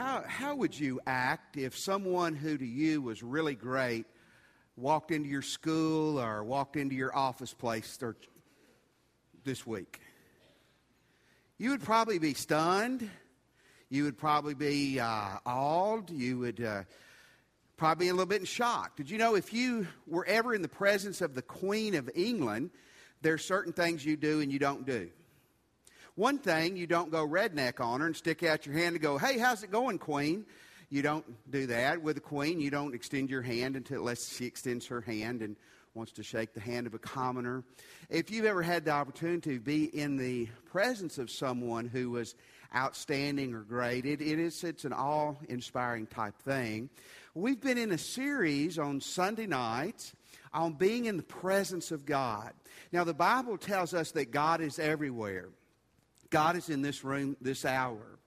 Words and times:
how, 0.00 0.24
how 0.26 0.54
would 0.54 0.78
you 0.78 0.98
act 1.06 1.58
if 1.58 1.76
someone 1.76 2.34
who 2.34 2.56
to 2.56 2.64
you 2.64 3.02
was 3.02 3.22
really 3.22 3.54
great 3.54 4.06
walked 4.74 5.10
into 5.10 5.28
your 5.28 5.42
school 5.42 6.18
or 6.18 6.42
walked 6.42 6.76
into 6.76 6.94
your 6.94 7.14
office 7.14 7.52
place 7.52 7.98
this 9.44 9.66
week? 9.66 10.00
You 11.58 11.70
would 11.72 11.82
probably 11.82 12.18
be 12.18 12.32
stunned. 12.32 13.10
You 13.90 14.04
would 14.04 14.16
probably 14.16 14.54
be 14.54 14.98
uh, 14.98 15.36
awed. 15.44 16.08
You 16.08 16.38
would 16.38 16.64
uh, 16.64 16.84
probably 17.76 18.06
be 18.06 18.08
a 18.08 18.12
little 18.14 18.24
bit 18.24 18.40
in 18.40 18.46
shock. 18.46 18.96
Did 18.96 19.10
you 19.10 19.18
know 19.18 19.34
if 19.34 19.52
you 19.52 19.86
were 20.06 20.24
ever 20.24 20.54
in 20.54 20.62
the 20.62 20.68
presence 20.68 21.20
of 21.20 21.34
the 21.34 21.42
Queen 21.42 21.94
of 21.94 22.08
England, 22.14 22.70
there 23.20 23.34
are 23.34 23.38
certain 23.38 23.74
things 23.74 24.02
you 24.02 24.16
do 24.16 24.40
and 24.40 24.50
you 24.50 24.58
don't 24.58 24.86
do? 24.86 25.10
One 26.20 26.36
thing, 26.36 26.76
you 26.76 26.86
don't 26.86 27.10
go 27.10 27.26
redneck 27.26 27.80
on 27.80 28.02
her 28.02 28.06
and 28.06 28.14
stick 28.14 28.42
out 28.42 28.66
your 28.66 28.74
hand 28.74 28.94
and 28.94 29.00
go, 29.00 29.16
hey, 29.16 29.38
how's 29.38 29.62
it 29.62 29.70
going, 29.70 29.98
Queen? 29.98 30.44
You 30.90 31.00
don't 31.00 31.24
do 31.50 31.68
that. 31.68 32.02
With 32.02 32.18
a 32.18 32.20
queen, 32.20 32.60
you 32.60 32.70
don't 32.70 32.94
extend 32.94 33.30
your 33.30 33.40
hand 33.40 33.74
until 33.74 34.00
unless 34.00 34.36
she 34.36 34.44
extends 34.44 34.84
her 34.88 35.00
hand 35.00 35.40
and 35.40 35.56
wants 35.94 36.12
to 36.12 36.22
shake 36.22 36.52
the 36.52 36.60
hand 36.60 36.86
of 36.86 36.92
a 36.92 36.98
commoner. 36.98 37.64
If 38.10 38.30
you've 38.30 38.44
ever 38.44 38.60
had 38.60 38.84
the 38.84 38.90
opportunity 38.90 39.54
to 39.54 39.60
be 39.60 39.84
in 39.84 40.18
the 40.18 40.50
presence 40.70 41.16
of 41.16 41.30
someone 41.30 41.86
who 41.86 42.10
was 42.10 42.34
outstanding 42.76 43.54
or 43.54 43.60
great, 43.60 44.04
it, 44.04 44.20
it 44.20 44.38
is 44.38 44.62
it's 44.62 44.84
an 44.84 44.92
awe-inspiring 44.92 46.06
type 46.06 46.36
thing. 46.42 46.90
We've 47.32 47.62
been 47.62 47.78
in 47.78 47.92
a 47.92 47.98
series 47.98 48.78
on 48.78 49.00
Sunday 49.00 49.46
nights 49.46 50.12
on 50.52 50.74
being 50.74 51.06
in 51.06 51.16
the 51.16 51.22
presence 51.22 51.90
of 51.90 52.04
God. 52.04 52.52
Now, 52.92 53.04
the 53.04 53.14
Bible 53.14 53.56
tells 53.56 53.94
us 53.94 54.10
that 54.10 54.32
God 54.32 54.60
is 54.60 54.78
everywhere. 54.78 55.48
God 56.30 56.56
is 56.56 56.68
in 56.68 56.82
this 56.82 57.04
room 57.04 57.36
this 57.40 57.64
hour. 57.64 58.18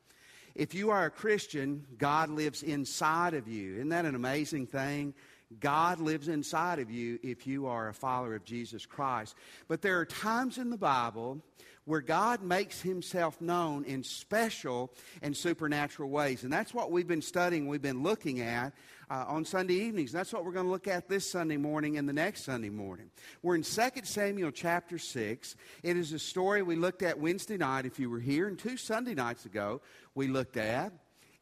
If 0.56 0.76
you 0.76 0.92
are 0.92 1.06
a 1.06 1.10
Christian, 1.10 1.86
God 1.98 2.30
lives 2.30 2.62
inside 2.62 3.34
of 3.34 3.48
you. 3.48 3.76
Isn't 3.76 3.90
that 3.90 4.06
an 4.06 4.16
amazing 4.16 4.68
thing? 4.68 5.14
God 5.60 6.00
lives 6.00 6.28
inside 6.28 6.80
of 6.80 6.92
you 6.92 7.20
if 7.24 7.48
you 7.48 7.68
are 7.68 7.90
a 7.90 7.94
follower 7.94 8.36
of 8.36 8.46
Jesus 8.46 8.86
Christ. 8.86 9.36
But 9.68 9.82
there 9.82 10.00
are 10.00 10.06
times 10.06 10.58
in 10.58 10.70
the 10.70 10.78
Bible 10.78 11.42
where 11.86 12.02
God 12.02 12.42
makes 12.42 12.82
himself 12.82 13.42
known 13.42 13.84
in 13.86 14.04
special 14.04 14.92
and 15.22 15.36
supernatural 15.36 16.10
ways. 16.10 16.44
And 16.44 16.54
that's 16.54 16.74
what 16.74 16.92
we've 16.92 17.08
been 17.08 17.22
studying, 17.22 17.68
we've 17.68 17.82
been 17.82 18.04
looking 18.04 18.40
at 18.42 18.74
uh, 19.10 19.26
on 19.28 19.46
Sunday 19.46 19.76
evenings. 19.76 20.14
And 20.14 20.20
that's 20.20 20.32
what 20.32 20.46
we're 20.46 20.54
going 20.54 20.66
to 20.66 20.72
look 20.72 20.88
at 20.88 21.10
this 21.10 21.30
Sunday 21.30 21.58
morning 21.58 21.98
and 21.98 22.08
the 22.08 22.14
next 22.14 22.46
Sunday 22.46 22.70
morning. 22.70 23.10
We're 23.42 23.56
in 23.56 23.64
2 23.64 23.82
Samuel 24.04 24.52
chapter 24.52 24.98
6. 24.98 25.56
It 25.84 25.98
is 25.98 26.14
a 26.14 26.20
story 26.20 26.64
we 26.64 26.76
looked 26.76 27.04
at 27.04 27.20
Wednesday 27.20 27.58
night, 27.58 27.86
if 27.86 28.00
you 28.00 28.10
were 28.10 28.20
here, 28.20 28.48
and 28.48 28.58
two 28.58 28.78
Sunday 28.78 29.14
nights 29.14 29.46
ago 29.46 29.82
we 30.16 30.28
looked 30.28 30.58
at. 30.58 30.94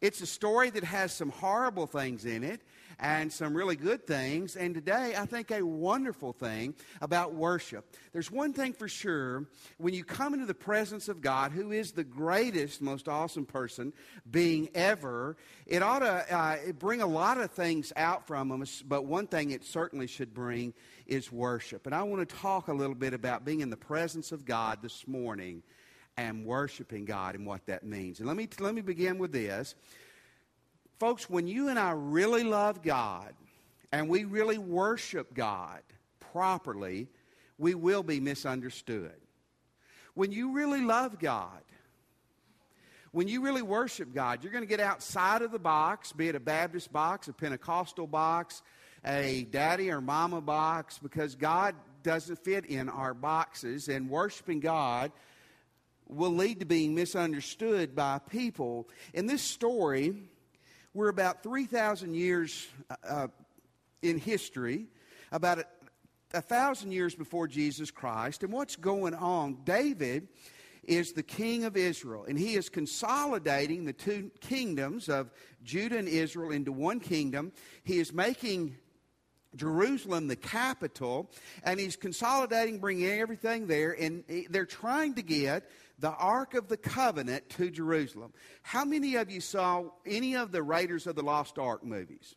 It's 0.01 0.21
a 0.21 0.25
story 0.25 0.71
that 0.71 0.83
has 0.83 1.13
some 1.13 1.29
horrible 1.29 1.85
things 1.85 2.25
in 2.25 2.43
it 2.43 2.61
and 3.01 3.33
some 3.33 3.57
really 3.57 3.75
good 3.75 4.05
things. 4.05 4.55
And 4.55 4.75
today, 4.75 5.15
I 5.17 5.25
think 5.25 5.49
a 5.49 5.63
wonderful 5.63 6.33
thing 6.33 6.75
about 7.01 7.33
worship. 7.33 7.83
There's 8.13 8.31
one 8.31 8.53
thing 8.53 8.73
for 8.73 8.87
sure 8.87 9.47
when 9.79 9.95
you 9.95 10.03
come 10.03 10.35
into 10.35 10.45
the 10.45 10.53
presence 10.53 11.09
of 11.09 11.19
God, 11.19 11.51
who 11.51 11.71
is 11.71 11.91
the 11.91 12.03
greatest, 12.03 12.79
most 12.79 13.09
awesome 13.09 13.45
person 13.45 13.91
being 14.29 14.69
ever, 14.75 15.35
it 15.65 15.81
ought 15.81 15.99
to 15.99 16.35
uh, 16.35 16.57
bring 16.77 17.01
a 17.01 17.07
lot 17.07 17.39
of 17.39 17.49
things 17.51 17.91
out 17.95 18.27
from 18.27 18.61
us. 18.61 18.83
But 18.87 19.05
one 19.05 19.25
thing 19.25 19.49
it 19.49 19.63
certainly 19.63 20.05
should 20.05 20.33
bring 20.33 20.73
is 21.07 21.31
worship. 21.31 21.87
And 21.87 21.95
I 21.95 22.03
want 22.03 22.27
to 22.27 22.35
talk 22.35 22.67
a 22.67 22.73
little 22.73 22.95
bit 22.95 23.15
about 23.15 23.43
being 23.43 23.61
in 23.61 23.71
the 23.71 23.77
presence 23.77 24.31
of 24.31 24.45
God 24.45 24.79
this 24.83 25.07
morning 25.07 25.63
and 26.17 26.45
worshiping 26.45 27.05
God 27.05 27.33
and 27.33 27.47
what 27.47 27.65
that 27.65 27.83
means. 27.83 28.19
And 28.19 28.27
let 28.27 28.37
me, 28.37 28.47
let 28.59 28.75
me 28.75 28.81
begin 28.81 29.17
with 29.17 29.31
this. 29.31 29.73
Folks, 31.01 31.27
when 31.27 31.47
you 31.47 31.69
and 31.69 31.79
I 31.79 31.93
really 31.93 32.43
love 32.43 32.83
God 32.83 33.33
and 33.91 34.07
we 34.07 34.23
really 34.23 34.59
worship 34.59 35.33
God 35.33 35.81
properly, 36.19 37.07
we 37.57 37.73
will 37.73 38.03
be 38.03 38.19
misunderstood. 38.19 39.15
When 40.13 40.31
you 40.31 40.51
really 40.53 40.81
love 40.81 41.17
God, 41.17 41.63
when 43.13 43.27
you 43.27 43.41
really 43.41 43.63
worship 43.63 44.13
God, 44.13 44.43
you're 44.43 44.51
going 44.51 44.63
to 44.63 44.69
get 44.69 44.79
outside 44.79 45.41
of 45.41 45.51
the 45.51 45.57
box, 45.57 46.11
be 46.11 46.27
it 46.27 46.35
a 46.35 46.39
Baptist 46.39 46.93
box, 46.93 47.27
a 47.27 47.33
Pentecostal 47.33 48.05
box, 48.05 48.61
a 49.03 49.47
daddy 49.49 49.89
or 49.89 50.01
mama 50.01 50.39
box, 50.39 50.99
because 50.99 51.33
God 51.33 51.73
doesn't 52.03 52.37
fit 52.43 52.67
in 52.67 52.89
our 52.89 53.15
boxes. 53.15 53.89
And 53.89 54.07
worshiping 54.07 54.59
God 54.59 55.11
will 56.07 56.35
lead 56.35 56.59
to 56.59 56.67
being 56.67 56.93
misunderstood 56.93 57.95
by 57.95 58.19
people. 58.19 58.87
In 59.15 59.25
this 59.25 59.41
story, 59.41 60.29
we're 60.93 61.09
about 61.09 61.43
3,000 61.43 62.13
years 62.13 62.67
uh, 62.89 62.95
uh, 63.07 63.27
in 64.01 64.17
history, 64.17 64.87
about 65.31 65.59
a, 65.59 65.65
a 66.33 66.41
thousand 66.41 66.91
years 66.91 67.15
before 67.15 67.47
Jesus 67.47 67.91
Christ. 67.91 68.43
And 68.43 68.51
what's 68.51 68.75
going 68.75 69.13
on? 69.13 69.59
David 69.63 70.27
is 70.83 71.13
the 71.13 71.23
king 71.23 71.63
of 71.63 71.77
Israel, 71.77 72.25
and 72.27 72.37
he 72.37 72.55
is 72.55 72.67
consolidating 72.67 73.85
the 73.85 73.93
two 73.93 74.31
kingdoms 74.41 75.07
of 75.07 75.31
Judah 75.63 75.97
and 75.97 76.07
Israel 76.07 76.51
into 76.51 76.71
one 76.71 76.99
kingdom. 76.99 77.51
He 77.83 77.99
is 77.99 78.11
making 78.11 78.75
Jerusalem 79.55 80.27
the 80.27 80.35
capital, 80.35 81.29
and 81.63 81.79
he's 81.79 81.95
consolidating, 81.95 82.79
bringing 82.79 83.07
everything 83.07 83.67
there, 83.67 83.91
and 83.91 84.23
they're 84.49 84.65
trying 84.65 85.15
to 85.15 85.21
get 85.21 85.69
the 85.99 86.11
Ark 86.11 86.55
of 86.55 86.67
the 86.67 86.77
Covenant 86.77 87.49
to 87.49 87.69
Jerusalem. 87.69 88.33
How 88.63 88.85
many 88.85 89.15
of 89.15 89.29
you 89.29 89.41
saw 89.41 89.85
any 90.05 90.35
of 90.35 90.51
the 90.51 90.63
Raiders 90.63 91.05
of 91.05 91.15
the 91.15 91.23
Lost 91.23 91.59
Ark 91.59 91.83
movies? 91.83 92.35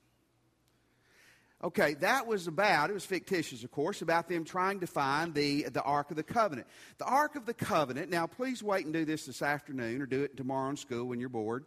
Okay, 1.62 1.94
that 1.94 2.26
was 2.26 2.46
about, 2.46 2.90
it 2.90 2.92
was 2.92 3.06
fictitious, 3.06 3.64
of 3.64 3.70
course, 3.70 4.02
about 4.02 4.28
them 4.28 4.44
trying 4.44 4.80
to 4.80 4.86
find 4.86 5.32
the, 5.32 5.62
the 5.70 5.80
Ark 5.80 6.10
of 6.10 6.16
the 6.16 6.22
Covenant. 6.22 6.66
The 6.98 7.06
Ark 7.06 7.36
of 7.36 7.46
the 7.46 7.54
Covenant, 7.54 8.10
now 8.10 8.26
please 8.26 8.62
wait 8.62 8.84
and 8.84 8.92
do 8.92 9.06
this 9.06 9.24
this 9.24 9.40
afternoon 9.40 10.02
or 10.02 10.06
do 10.06 10.24
it 10.24 10.36
tomorrow 10.36 10.68
in 10.68 10.76
school 10.76 11.06
when 11.06 11.20
you're 11.20 11.30
bored. 11.30 11.64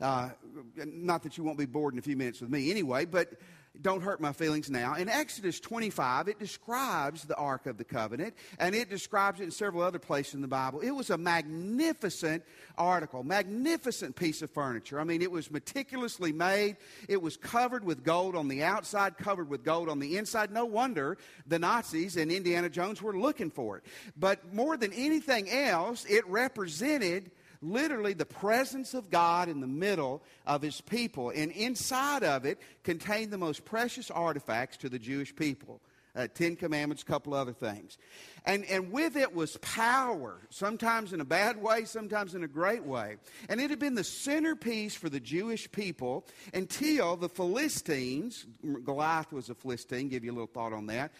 Uh, 0.00 0.28
not 0.76 1.24
that 1.24 1.36
you 1.36 1.42
won't 1.42 1.58
be 1.58 1.66
bored 1.66 1.94
in 1.94 1.98
a 1.98 2.02
few 2.02 2.16
minutes 2.16 2.40
with 2.40 2.50
me 2.50 2.70
anyway, 2.70 3.06
but 3.06 3.32
don't 3.80 4.02
hurt 4.02 4.20
my 4.20 4.32
feelings 4.32 4.68
now. 4.68 4.94
In 4.94 5.08
Exodus 5.08 5.60
25, 5.60 6.28
it 6.28 6.38
describes 6.38 7.24
the 7.24 7.36
Ark 7.36 7.66
of 7.66 7.78
the 7.78 7.84
Covenant, 7.84 8.34
and 8.58 8.74
it 8.74 8.90
describes 8.90 9.40
it 9.40 9.44
in 9.44 9.50
several 9.50 9.82
other 9.82 9.98
places 9.98 10.34
in 10.34 10.40
the 10.42 10.48
Bible. 10.48 10.80
It 10.80 10.90
was 10.90 11.10
a 11.10 11.16
magnificent 11.16 12.42
article, 12.76 13.22
magnificent 13.22 14.16
piece 14.16 14.42
of 14.42 14.50
furniture. 14.50 15.00
I 15.00 15.04
mean, 15.04 15.22
it 15.22 15.30
was 15.30 15.50
meticulously 15.50 16.32
made. 16.32 16.76
It 17.08 17.22
was 17.22 17.36
covered 17.36 17.84
with 17.84 18.04
gold 18.04 18.36
on 18.36 18.48
the 18.48 18.62
outside, 18.62 19.16
covered 19.16 19.48
with 19.48 19.64
gold 19.64 19.88
on 19.88 19.98
the 19.98 20.18
inside. 20.18 20.50
No 20.50 20.64
wonder 20.64 21.16
the 21.46 21.58
Nazis 21.58 22.16
and 22.16 22.30
Indiana 22.30 22.68
Jones 22.68 23.00
were 23.00 23.16
looking 23.16 23.50
for 23.50 23.78
it. 23.78 23.84
But 24.16 24.52
more 24.52 24.76
than 24.76 24.92
anything 24.92 25.48
else, 25.48 26.04
it 26.06 26.26
represented 26.26 27.30
literally 27.62 28.14
the 28.14 28.26
presence 28.26 28.94
of 28.94 29.10
God 29.10 29.48
in 29.48 29.60
the 29.60 29.66
middle 29.66 30.22
of 30.46 30.62
his 30.62 30.80
people. 30.80 31.30
And 31.30 31.52
inside 31.52 32.22
of 32.24 32.44
it 32.44 32.58
contained 32.82 33.30
the 33.30 33.38
most 33.38 33.64
precious 33.64 34.10
artifacts 34.10 34.76
to 34.78 34.88
the 34.88 34.98
Jewish 34.98 35.34
people. 35.34 35.80
Uh, 36.16 36.26
Ten 36.26 36.56
Commandments, 36.56 37.04
a 37.04 37.06
couple 37.06 37.34
other 37.34 37.52
things. 37.52 37.96
And, 38.44 38.64
and 38.64 38.90
with 38.90 39.16
it 39.16 39.32
was 39.32 39.56
power, 39.58 40.40
sometimes 40.50 41.12
in 41.12 41.20
a 41.20 41.24
bad 41.24 41.62
way, 41.62 41.84
sometimes 41.84 42.34
in 42.34 42.42
a 42.42 42.48
great 42.48 42.84
way. 42.84 43.16
And 43.48 43.60
it 43.60 43.70
had 43.70 43.78
been 43.78 43.94
the 43.94 44.02
centerpiece 44.02 44.96
for 44.96 45.08
the 45.08 45.20
Jewish 45.20 45.70
people 45.70 46.26
until 46.52 47.16
the 47.16 47.28
Philistines, 47.28 48.44
Goliath 48.84 49.32
was 49.32 49.50
a 49.50 49.54
Philistine, 49.54 50.08
give 50.08 50.24
you 50.24 50.32
a 50.32 50.34
little 50.34 50.48
thought 50.48 50.72
on 50.72 50.86
that, 50.86 51.12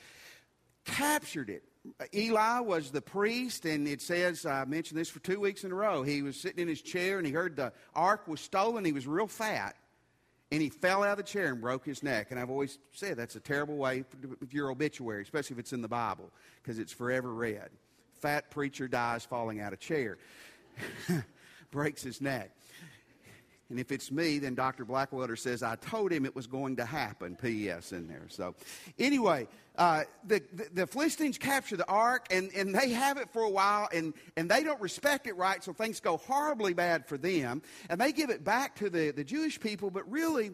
captured 0.84 1.50
it. 1.50 1.62
Eli 2.14 2.60
was 2.60 2.90
the 2.90 3.00
priest, 3.00 3.64
and 3.64 3.86
it 3.86 4.00
says, 4.00 4.46
I 4.46 4.64
mentioned 4.64 4.98
this 4.98 5.08
for 5.08 5.20
two 5.20 5.40
weeks 5.40 5.64
in 5.64 5.72
a 5.72 5.74
row. 5.74 6.02
He 6.02 6.22
was 6.22 6.36
sitting 6.36 6.60
in 6.60 6.68
his 6.68 6.82
chair 6.82 7.18
and 7.18 7.26
he 7.26 7.32
heard 7.32 7.56
the 7.56 7.72
ark 7.94 8.26
was 8.28 8.40
stolen. 8.40 8.84
He 8.84 8.92
was 8.92 9.06
real 9.06 9.26
fat, 9.26 9.76
and 10.50 10.60
he 10.60 10.68
fell 10.68 11.02
out 11.02 11.12
of 11.12 11.16
the 11.18 11.22
chair 11.22 11.48
and 11.48 11.60
broke 11.60 11.84
his 11.84 12.02
neck. 12.02 12.28
And 12.30 12.40
I've 12.40 12.50
always 12.50 12.78
said 12.92 13.16
that's 13.16 13.36
a 13.36 13.40
terrible 13.40 13.76
way 13.76 14.04
with 14.40 14.52
your 14.52 14.70
obituary, 14.70 15.22
especially 15.22 15.54
if 15.54 15.60
it's 15.60 15.72
in 15.72 15.82
the 15.82 15.88
Bible, 15.88 16.30
because 16.62 16.78
it's 16.78 16.92
forever 16.92 17.32
read. 17.32 17.70
Fat 18.20 18.50
preacher 18.50 18.88
dies 18.88 19.24
falling 19.24 19.60
out 19.60 19.72
of 19.72 19.80
chair, 19.80 20.18
breaks 21.70 22.02
his 22.02 22.20
neck. 22.20 22.50
And 23.70 23.78
if 23.78 23.92
it's 23.92 24.10
me, 24.10 24.38
then 24.40 24.54
Dr. 24.54 24.84
Blackwater 24.84 25.36
says, 25.36 25.62
I 25.62 25.76
told 25.76 26.12
him 26.12 26.26
it 26.26 26.34
was 26.34 26.48
going 26.48 26.76
to 26.76 26.84
happen. 26.84 27.36
P.S. 27.36 27.92
in 27.92 28.08
there. 28.08 28.26
So, 28.28 28.56
anyway, 28.98 29.46
uh, 29.76 30.02
the, 30.26 30.42
the, 30.52 30.68
the, 30.74 30.86
Philistines 30.86 31.38
capture 31.38 31.76
the 31.76 31.86
ark, 31.86 32.26
and, 32.30 32.50
and 32.54 32.74
they 32.74 32.90
have 32.90 33.16
it 33.16 33.30
for 33.32 33.42
a 33.42 33.48
while, 33.48 33.88
and, 33.94 34.12
and 34.36 34.50
they 34.50 34.64
don't 34.64 34.80
respect 34.80 35.28
it 35.28 35.36
right, 35.36 35.62
so 35.62 35.72
things 35.72 36.00
go 36.00 36.16
horribly 36.16 36.74
bad 36.74 37.06
for 37.06 37.16
them. 37.16 37.62
And 37.88 38.00
they 38.00 38.12
give 38.12 38.28
it 38.28 38.44
back 38.44 38.74
to 38.76 38.90
the, 38.90 39.12
the 39.12 39.24
Jewish 39.24 39.60
people, 39.60 39.90
but 39.90 40.10
really, 40.10 40.50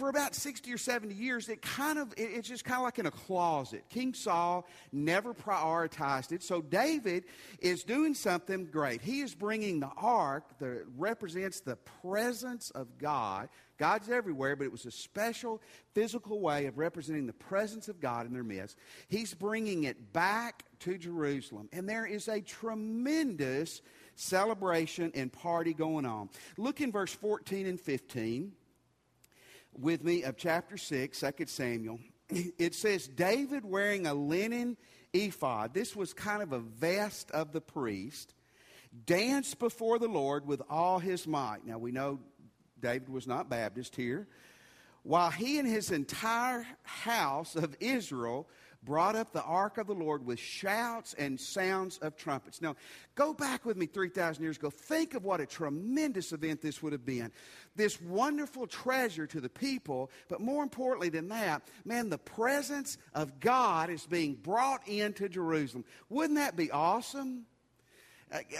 for 0.00 0.08
about 0.08 0.34
60 0.34 0.72
or 0.72 0.78
70 0.78 1.14
years, 1.14 1.50
it 1.50 1.60
kind 1.60 1.98
of, 1.98 2.10
it, 2.16 2.30
it's 2.32 2.48
just 2.48 2.64
kind 2.64 2.78
of 2.78 2.84
like 2.84 2.98
in 2.98 3.04
a 3.04 3.10
closet. 3.10 3.84
King 3.90 4.14
Saul 4.14 4.66
never 4.92 5.34
prioritized 5.34 6.32
it. 6.32 6.42
So 6.42 6.62
David 6.62 7.24
is 7.58 7.84
doing 7.84 8.14
something 8.14 8.64
great. 8.64 9.02
He 9.02 9.20
is 9.20 9.34
bringing 9.34 9.78
the 9.78 9.90
ark 9.98 10.58
that 10.58 10.86
represents 10.96 11.60
the 11.60 11.76
presence 12.00 12.70
of 12.70 12.96
God. 12.96 13.50
God's 13.76 14.08
everywhere, 14.08 14.56
but 14.56 14.64
it 14.64 14.72
was 14.72 14.86
a 14.86 14.90
special 14.90 15.60
physical 15.94 16.40
way 16.40 16.64
of 16.64 16.78
representing 16.78 17.26
the 17.26 17.34
presence 17.34 17.88
of 17.88 18.00
God 18.00 18.26
in 18.26 18.32
their 18.32 18.42
midst. 18.42 18.78
He's 19.08 19.34
bringing 19.34 19.84
it 19.84 20.14
back 20.14 20.64
to 20.80 20.96
Jerusalem. 20.96 21.68
And 21.74 21.86
there 21.86 22.06
is 22.06 22.26
a 22.28 22.40
tremendous 22.40 23.82
celebration 24.14 25.12
and 25.14 25.30
party 25.30 25.74
going 25.74 26.06
on. 26.06 26.30
Look 26.56 26.80
in 26.80 26.90
verse 26.90 27.12
14 27.12 27.66
and 27.66 27.78
15 27.78 28.52
with 29.78 30.04
me 30.04 30.22
of 30.22 30.36
chapter 30.36 30.76
6, 30.76 31.20
2 31.20 31.46
Samuel. 31.46 31.98
It 32.58 32.74
says, 32.74 33.08
David 33.08 33.64
wearing 33.64 34.06
a 34.06 34.14
linen 34.14 34.76
ephod, 35.12 35.74
this 35.74 35.96
was 35.96 36.12
kind 36.12 36.42
of 36.42 36.52
a 36.52 36.60
vest 36.60 37.30
of 37.32 37.52
the 37.52 37.60
priest, 37.60 38.34
danced 39.06 39.58
before 39.58 39.98
the 39.98 40.08
Lord 40.08 40.46
with 40.46 40.62
all 40.70 40.98
his 40.98 41.26
might. 41.26 41.66
Now 41.66 41.78
we 41.78 41.90
know 41.90 42.20
David 42.80 43.08
was 43.08 43.26
not 43.26 43.50
Baptist 43.50 43.96
here. 43.96 44.28
While 45.02 45.30
he 45.30 45.58
and 45.58 45.66
his 45.66 45.90
entire 45.90 46.66
house 46.82 47.56
of 47.56 47.76
Israel 47.80 48.48
brought 48.82 49.14
up 49.14 49.32
the 49.32 49.42
ark 49.42 49.78
of 49.78 49.86
the 49.86 49.94
Lord 49.94 50.24
with 50.24 50.38
shouts 50.38 51.14
and 51.14 51.38
sounds 51.38 51.98
of 51.98 52.16
trumpets. 52.16 52.62
Now, 52.62 52.76
go 53.14 53.34
back 53.34 53.64
with 53.64 53.76
me 53.76 53.86
3,000 53.86 54.42
years 54.42 54.56
ago. 54.56 54.70
Think 54.70 55.14
of 55.14 55.24
what 55.24 55.40
a 55.40 55.46
tremendous 55.46 56.32
event 56.32 56.62
this 56.62 56.82
would 56.82 56.92
have 56.92 57.04
been. 57.04 57.30
This 57.76 58.00
wonderful 58.00 58.66
treasure 58.66 59.26
to 59.26 59.40
the 59.40 59.50
people, 59.50 60.10
but 60.28 60.40
more 60.40 60.62
importantly 60.62 61.10
than 61.10 61.28
that, 61.28 61.62
man, 61.84 62.08
the 62.08 62.18
presence 62.18 62.96
of 63.14 63.38
God 63.38 63.90
is 63.90 64.06
being 64.06 64.34
brought 64.34 64.86
into 64.88 65.28
Jerusalem. 65.28 65.84
Wouldn't 66.08 66.38
that 66.38 66.56
be 66.56 66.70
awesome? 66.70 67.44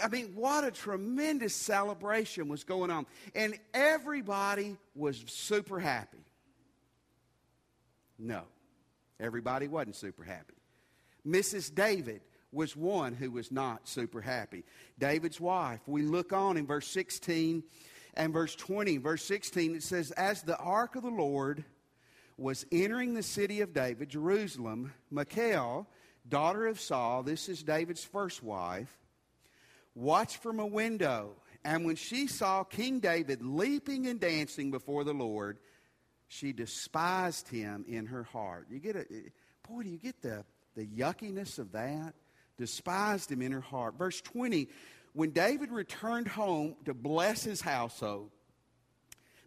I 0.03 0.07
mean, 0.09 0.33
what 0.35 0.65
a 0.65 0.71
tremendous 0.71 1.55
celebration 1.55 2.47
was 2.47 2.63
going 2.63 2.91
on. 2.91 3.05
And 3.33 3.57
everybody 3.73 4.77
was 4.95 5.23
super 5.27 5.79
happy. 5.79 6.25
No. 8.19 8.43
Everybody 9.21 9.67
wasn't 9.67 9.95
super 9.95 10.23
happy. 10.23 10.55
Mrs. 11.25 11.73
David 11.73 12.21
was 12.51 12.75
one 12.75 13.13
who 13.13 13.31
was 13.31 13.51
not 13.51 13.87
super 13.87 14.19
happy. 14.19 14.63
David's 14.99 15.39
wife, 15.39 15.79
we 15.87 16.01
look 16.01 16.33
on 16.33 16.57
in 16.57 16.65
verse 16.65 16.87
16 16.87 17.63
and 18.15 18.33
verse 18.33 18.55
20. 18.55 18.97
Verse 18.97 19.23
16, 19.23 19.75
it 19.75 19.83
says, 19.83 20.11
As 20.11 20.41
the 20.41 20.57
ark 20.57 20.95
of 20.95 21.03
the 21.03 21.09
Lord 21.09 21.63
was 22.37 22.65
entering 22.71 23.13
the 23.13 23.23
city 23.23 23.61
of 23.61 23.73
David, 23.73 24.09
Jerusalem, 24.09 24.93
Michal, 25.09 25.87
daughter 26.27 26.67
of 26.67 26.79
Saul, 26.79 27.23
this 27.23 27.47
is 27.47 27.63
David's 27.63 28.03
first 28.03 28.43
wife, 28.43 28.97
watched 29.95 30.37
from 30.37 30.59
a 30.59 30.65
window. 30.65 31.35
And 31.63 31.85
when 31.85 31.95
she 31.95 32.27
saw 32.27 32.63
King 32.63 32.99
David 32.99 33.43
leaping 33.43 34.07
and 34.07 34.19
dancing 34.19 34.71
before 34.71 35.03
the 35.03 35.13
Lord, 35.13 35.59
she 36.31 36.53
despised 36.53 37.49
him 37.49 37.83
in 37.89 38.05
her 38.05 38.23
heart. 38.23 38.67
You 38.69 38.79
get 38.79 38.95
a 38.95 39.05
boy, 39.67 39.83
do 39.83 39.89
you 39.89 39.97
get 39.97 40.21
the, 40.21 40.45
the 40.77 40.85
yuckiness 40.85 41.59
of 41.59 41.73
that? 41.73 42.13
Despised 42.57 43.29
him 43.29 43.41
in 43.41 43.51
her 43.51 43.59
heart. 43.59 43.97
Verse 43.97 44.21
20, 44.21 44.69
when 45.11 45.31
David 45.31 45.73
returned 45.73 46.29
home 46.29 46.77
to 46.85 46.93
bless 46.93 47.43
his 47.43 47.59
household, 47.59 48.29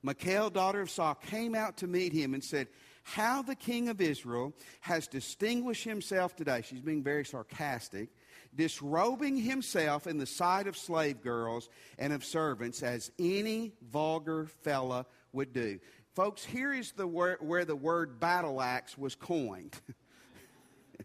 Michal, 0.02 0.50
daughter 0.50 0.82
of 0.82 0.90
Saul, 0.90 1.14
came 1.14 1.54
out 1.54 1.78
to 1.78 1.86
meet 1.86 2.12
him 2.12 2.34
and 2.34 2.44
said, 2.44 2.68
How 3.02 3.40
the 3.40 3.54
king 3.54 3.88
of 3.88 4.02
Israel 4.02 4.52
has 4.82 5.06
distinguished 5.06 5.84
himself 5.84 6.36
today. 6.36 6.60
She's 6.62 6.82
being 6.82 7.02
very 7.02 7.24
sarcastic, 7.24 8.10
disrobing 8.54 9.38
himself 9.38 10.06
in 10.06 10.18
the 10.18 10.26
sight 10.26 10.66
of 10.66 10.76
slave 10.76 11.22
girls 11.22 11.70
and 11.98 12.12
of 12.12 12.26
servants 12.26 12.82
as 12.82 13.10
any 13.18 13.72
vulgar 13.90 14.48
fella 14.62 15.06
would 15.32 15.54
do. 15.54 15.80
Folks, 16.14 16.44
here 16.44 16.72
is 16.72 16.92
the 16.92 17.06
where 17.06 17.64
the 17.64 17.74
word 17.74 18.20
battle 18.20 18.62
axe 18.62 18.96
was 18.96 19.16
coined. 19.16 19.74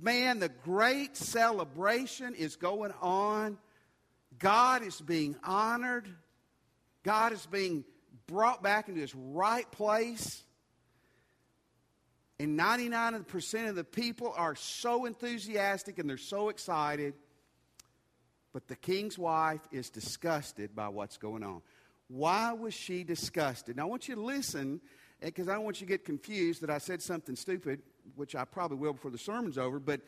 Man, 0.00 0.38
the 0.38 0.48
great 0.48 1.16
celebration 1.16 2.34
is 2.34 2.54
going 2.54 2.92
on. 3.02 3.58
God 4.38 4.84
is 4.84 5.00
being 5.00 5.34
honored. 5.42 6.08
God 7.02 7.32
is 7.32 7.44
being 7.46 7.84
brought 8.28 8.62
back 8.62 8.88
into 8.88 9.00
his 9.00 9.14
right 9.14 9.70
place. 9.72 10.44
And 12.38 12.58
99% 12.58 13.68
of 13.68 13.74
the 13.74 13.84
people 13.84 14.32
are 14.36 14.54
so 14.54 15.04
enthusiastic 15.04 15.98
and 15.98 16.08
they're 16.08 16.16
so 16.16 16.48
excited. 16.48 17.14
But 18.52 18.68
the 18.68 18.76
king's 18.76 19.18
wife 19.18 19.60
is 19.72 19.90
disgusted 19.90 20.74
by 20.74 20.88
what's 20.88 21.18
going 21.18 21.42
on. 21.42 21.62
Why 22.12 22.52
was 22.52 22.74
she 22.74 23.04
disgusted? 23.04 23.78
Now, 23.78 23.84
I 23.84 23.86
want 23.86 24.06
you 24.06 24.14
to 24.16 24.20
listen 24.20 24.82
eh, 25.22 25.26
because 25.26 25.48
I 25.48 25.54
don't 25.54 25.64
want 25.64 25.80
you 25.80 25.86
to 25.86 25.90
get 25.90 26.04
confused 26.04 26.60
that 26.60 26.68
I 26.68 26.76
said 26.76 27.00
something 27.00 27.34
stupid, 27.36 27.80
which 28.16 28.36
I 28.36 28.44
probably 28.44 28.76
will 28.76 28.92
before 28.92 29.10
the 29.10 29.16
sermon's 29.16 29.56
over, 29.56 29.78
but 29.78 30.02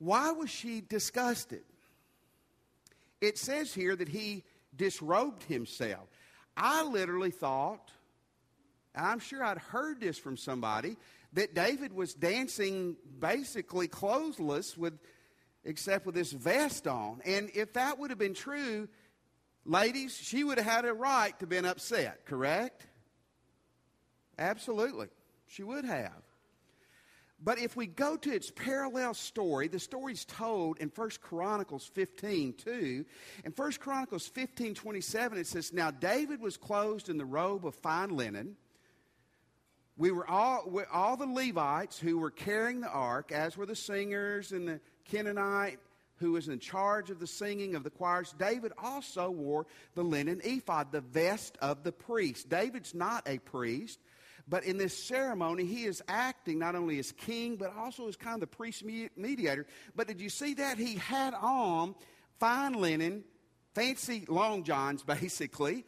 why 0.00 0.32
was 0.32 0.50
she 0.50 0.80
disgusted? 0.80 1.62
It 3.20 3.38
says 3.38 3.72
here 3.72 3.94
that 3.94 4.08
he 4.08 4.42
disrobed 4.74 5.44
himself. 5.44 6.08
I 6.56 6.82
literally 6.82 7.30
thought, 7.30 7.92
and 8.96 9.06
I'm 9.06 9.20
sure 9.20 9.44
I'd 9.44 9.58
heard 9.58 10.00
this 10.00 10.18
from 10.18 10.36
somebody, 10.36 10.96
that 11.34 11.54
David 11.54 11.92
was 11.92 12.12
dancing 12.12 12.96
basically 13.20 13.86
clothesless 13.86 14.76
with 14.76 14.98
except 15.64 16.06
with 16.06 16.16
this 16.16 16.32
vest 16.32 16.88
on. 16.88 17.20
And 17.24 17.52
if 17.54 17.74
that 17.74 18.00
would 18.00 18.10
have 18.10 18.18
been 18.18 18.34
true, 18.34 18.88
Ladies, 19.64 20.16
she 20.16 20.42
would 20.42 20.58
have 20.58 20.66
had 20.66 20.84
a 20.84 20.92
right 20.92 21.38
to 21.38 21.46
been 21.46 21.64
upset, 21.64 22.26
correct? 22.26 22.86
Absolutely. 24.38 25.08
She 25.46 25.62
would 25.62 25.84
have. 25.84 26.22
But 27.44 27.58
if 27.58 27.76
we 27.76 27.86
go 27.86 28.16
to 28.16 28.32
its 28.32 28.50
parallel 28.50 29.14
story, 29.14 29.66
the 29.66 29.80
story's 29.80 30.24
told 30.24 30.78
in 30.78 30.92
1 30.94 31.10
Chronicles 31.20 31.90
15, 31.94 32.54
2. 32.54 33.04
In 33.44 33.52
1 33.52 33.72
Chronicles 33.72 34.26
15, 34.28 34.74
27, 34.74 35.38
it 35.38 35.46
says, 35.46 35.72
Now 35.72 35.90
David 35.90 36.40
was 36.40 36.56
clothed 36.56 37.08
in 37.08 37.18
the 37.18 37.24
robe 37.24 37.66
of 37.66 37.74
fine 37.74 38.10
linen. 38.16 38.56
We 39.96 40.12
were 40.12 40.28
all, 40.28 40.72
all 40.92 41.16
the 41.16 41.26
Levites 41.26 41.98
who 41.98 42.18
were 42.18 42.30
carrying 42.30 42.80
the 42.80 42.88
ark, 42.88 43.32
as 43.32 43.56
were 43.56 43.66
the 43.66 43.76
singers 43.76 44.52
and 44.52 44.68
the 44.68 44.80
Kenite 45.10 45.78
who 46.22 46.32
was 46.32 46.48
in 46.48 46.60
charge 46.60 47.10
of 47.10 47.18
the 47.18 47.26
singing 47.26 47.74
of 47.74 47.82
the 47.82 47.90
choirs, 47.90 48.34
David 48.38 48.72
also 48.78 49.28
wore 49.28 49.66
the 49.94 50.04
linen 50.04 50.40
ephod, 50.44 50.92
the 50.92 51.00
vest 51.00 51.58
of 51.60 51.82
the 51.82 51.92
priest. 51.92 52.48
David's 52.48 52.94
not 52.94 53.28
a 53.28 53.38
priest, 53.38 53.98
but 54.48 54.64
in 54.64 54.78
this 54.78 54.96
ceremony, 54.96 55.64
he 55.64 55.84
is 55.84 56.00
acting 56.06 56.60
not 56.60 56.76
only 56.76 56.98
as 57.00 57.12
king, 57.12 57.56
but 57.56 57.76
also 57.76 58.06
as 58.08 58.16
kind 58.16 58.34
of 58.34 58.40
the 58.40 58.46
priest 58.46 58.84
mediator. 59.16 59.66
But 59.96 60.06
did 60.06 60.20
you 60.20 60.28
see 60.28 60.54
that? 60.54 60.78
He 60.78 60.94
had 60.94 61.34
on 61.34 61.96
fine 62.38 62.74
linen, 62.74 63.24
fancy 63.74 64.24
long 64.28 64.62
johns, 64.62 65.02
basically, 65.04 65.84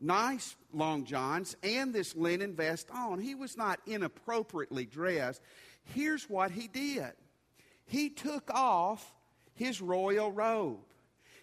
nice 0.00 0.56
long 0.72 1.04
johns, 1.04 1.54
and 1.62 1.92
this 1.92 2.16
linen 2.16 2.56
vest 2.56 2.88
on. 2.90 3.20
He 3.20 3.34
was 3.34 3.58
not 3.58 3.78
inappropriately 3.86 4.86
dressed. 4.86 5.42
Here's 5.84 6.30
what 6.30 6.50
he 6.50 6.66
did 6.66 7.12
he 7.84 8.08
took 8.08 8.50
off 8.54 9.14
his 9.60 9.82
royal 9.82 10.32
robe. 10.32 10.78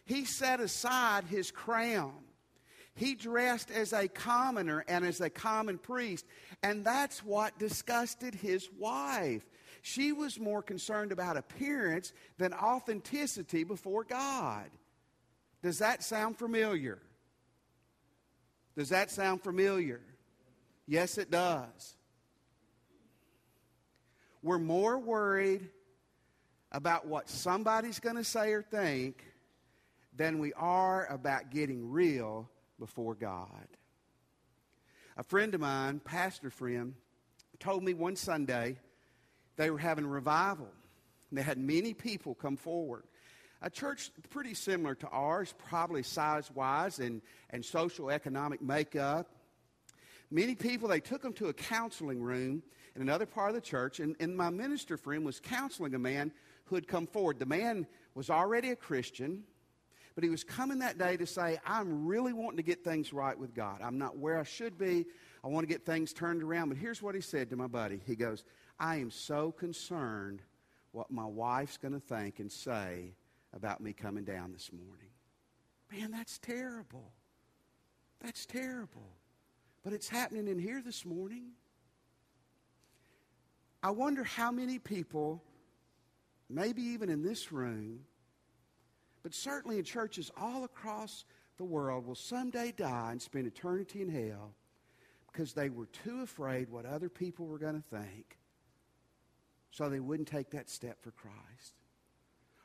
He 0.04 0.26
set 0.26 0.60
aside 0.60 1.26
his 1.26 1.52
crown. 1.52 2.16
He 2.96 3.14
dressed 3.14 3.70
as 3.70 3.94
a 3.94 4.08
commoner 4.08 4.84
and 4.88 5.06
as 5.06 5.22
a 5.22 5.30
common 5.30 5.78
priest. 5.78 6.26
And 6.64 6.84
that's 6.84 7.24
what 7.24 7.60
disgusted 7.60 8.34
his 8.34 8.70
wife. 8.80 9.46
She 9.84 10.14
was 10.14 10.40
more 10.40 10.64
concerned 10.64 11.12
about 11.12 11.38
appearance 11.38 12.12
than 12.40 12.56
authenticity 12.56 13.64
before 13.64 14.04
God. 14.04 14.66
Does 15.62 15.78
that 15.78 16.04
sound 16.04 16.40
familiar? 16.40 16.98
Does 18.76 18.90
that 18.90 19.12
sound 19.12 19.44
familiar? 19.44 20.02
Yes, 20.88 21.20
it 21.20 21.30
does. 21.30 21.96
We're 24.42 24.58
more 24.58 24.98
worried 24.98 25.70
about 26.72 27.08
what 27.08 27.30
somebody's 27.30 28.00
going 28.00 28.16
to 28.16 28.24
say 28.24 28.52
or 28.52 28.62
think 28.62 29.24
than 30.16 30.40
we 30.40 30.54
are 30.54 31.06
about 31.08 31.52
getting 31.52 31.92
real 31.92 32.50
before 32.80 33.16
God. 33.16 33.68
A 35.16 35.24
friend 35.24 35.54
of 35.56 35.62
mine, 35.62 36.00
pastor 36.00 36.50
friend, 36.50 36.94
told 37.60 37.84
me 37.84 37.94
one 37.94 38.16
Sunday 38.16 38.78
they 39.56 39.70
were 39.70 39.78
having 39.78 40.06
a 40.06 40.10
revival. 40.10 40.70
They 41.32 41.42
had 41.42 41.58
many 41.58 41.94
people 41.94 42.36
come 42.36 42.56
forward. 42.56 43.04
A 43.62 43.70
church 43.70 44.12
pretty 44.30 44.54
similar 44.54 44.94
to 44.96 45.08
ours, 45.08 45.54
probably 45.58 46.04
size 46.04 46.52
wise 46.54 47.00
and, 47.00 47.22
and 47.50 47.66
social 47.66 48.12
economic 48.12 48.62
makeup. 48.62 49.28
Many 50.30 50.54
people, 50.56 50.88
they 50.88 51.00
took 51.00 51.22
them 51.22 51.34
to 51.34 51.48
a 51.48 51.54
counseling 51.54 52.22
room 52.22 52.62
in 52.96 53.02
another 53.02 53.26
part 53.26 53.50
of 53.50 53.56
the 53.56 53.62
church, 53.62 54.00
and, 54.00 54.16
and 54.20 54.36
my 54.36 54.50
minister 54.50 54.98
friend 54.98 55.26
was 55.26 55.40
counseling 55.40 55.96
a 55.96 56.00
man 56.00 56.32
who 56.68 56.76
had 56.76 56.88
come 56.88 57.08
forward. 57.08 57.40
The 57.40 57.46
man 57.46 57.88
was 58.16 58.30
already 58.30 58.72
a 58.72 58.76
Christian, 58.76 59.44
but 60.16 60.24
he 60.24 60.30
was 60.30 60.44
coming 60.44 60.80
that 60.80 60.98
day 60.98 61.18
to 61.18 61.26
say, 61.26 61.60
I'm 61.66 62.06
really 62.06 62.34
wanting 62.34 62.58
to 62.58 62.64
get 62.64 62.84
things 62.84 63.14
right 63.14 63.38
with 63.38 63.54
God. 63.54 63.82
I'm 63.82 63.98
not 63.98 64.18
where 64.18 64.40
I 64.40 64.44
should 64.44 64.78
be. 64.78 65.06
I 65.44 65.48
want 65.48 65.68
to 65.68 65.72
get 65.72 65.86
things 65.86 66.14
turned 66.14 66.44
around. 66.44 66.70
But 66.70 66.78
here's 66.78 67.02
what 67.02 67.16
he 67.16 67.22
said 67.22 67.50
to 67.52 67.56
my 67.56 67.68
buddy 67.68 68.02
He 68.06 68.16
goes, 68.16 68.44
I 68.80 68.98
am 68.98 69.12
so 69.12 69.52
concerned 69.52 70.42
what 70.92 71.12
my 71.12 71.26
wife's 71.26 71.78
going 71.78 71.94
to 71.94 72.00
think 72.00 72.40
and 72.40 72.52
say 72.52 73.14
about 73.54 73.82
me 73.82 73.94
coming 73.94 74.24
down 74.24 74.52
this 74.52 74.72
morning. 74.72 75.10
Man, 75.92 76.12
that's 76.12 76.38
terrible. 76.40 77.12
That's 78.20 78.46
terrible. 78.46 79.16
But 79.84 79.94
it's 79.94 80.10
happening 80.10 80.48
in 80.48 80.60
here 80.60 80.82
this 80.84 81.06
morning. 81.06 81.52
I 83.82 83.92
wonder 83.92 84.24
how 84.24 84.52
many 84.52 84.80
people, 84.80 85.44
maybe 86.50 86.82
even 86.82 87.10
in 87.10 87.22
this 87.22 87.52
room, 87.52 88.02
but 89.24 89.34
certainly 89.34 89.78
in 89.78 89.84
churches 89.84 90.32
all 90.38 90.64
across 90.64 91.26
the 91.58 91.66
world, 91.66 92.06
will 92.06 92.16
someday 92.16 92.72
die 92.76 93.12
and 93.12 93.22
spend 93.22 93.48
eternity 93.48 94.02
in 94.02 94.10
hell 94.10 94.54
because 95.32 95.54
they 95.54 95.70
were 95.70 95.88
too 95.88 96.22
afraid 96.22 96.70
what 96.70 96.86
other 96.86 97.10
people 97.10 97.46
were 97.46 97.60
going 97.60 97.76
to 97.76 97.98
think, 97.98 98.38
so 99.72 99.90
they 99.90 100.00
wouldn't 100.00 100.28
take 100.28 100.52
that 100.52 100.70
step 100.70 101.02
for 101.02 101.12
Christ. 101.12 101.76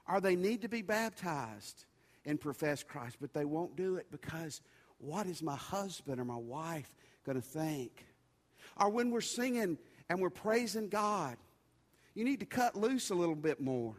Or 0.08 0.20
they 0.20 0.36
need 0.36 0.62
to 0.62 0.68
be 0.68 0.82
baptized 0.82 1.84
and 2.24 2.40
profess 2.40 2.82
Christ, 2.82 3.16
but 3.20 3.32
they 3.32 3.44
won't 3.44 3.76
do 3.76 3.96
it 3.96 4.06
because 4.10 4.60
what 4.98 5.26
is 5.26 5.42
my 5.42 5.56
husband 5.56 6.20
or 6.20 6.24
my 6.24 6.36
wife 6.36 6.90
going 7.24 7.40
to 7.40 7.46
think? 7.46 8.04
Or 8.80 8.88
when 8.88 9.10
we're 9.10 9.20
singing 9.20 9.78
and 10.08 10.20
we're 10.20 10.30
praising 10.30 10.88
God, 10.88 11.36
you 12.14 12.24
need 12.24 12.40
to 12.40 12.46
cut 12.46 12.76
loose 12.76 13.10
a 13.10 13.14
little 13.14 13.34
bit 13.34 13.60
more. 13.60 13.94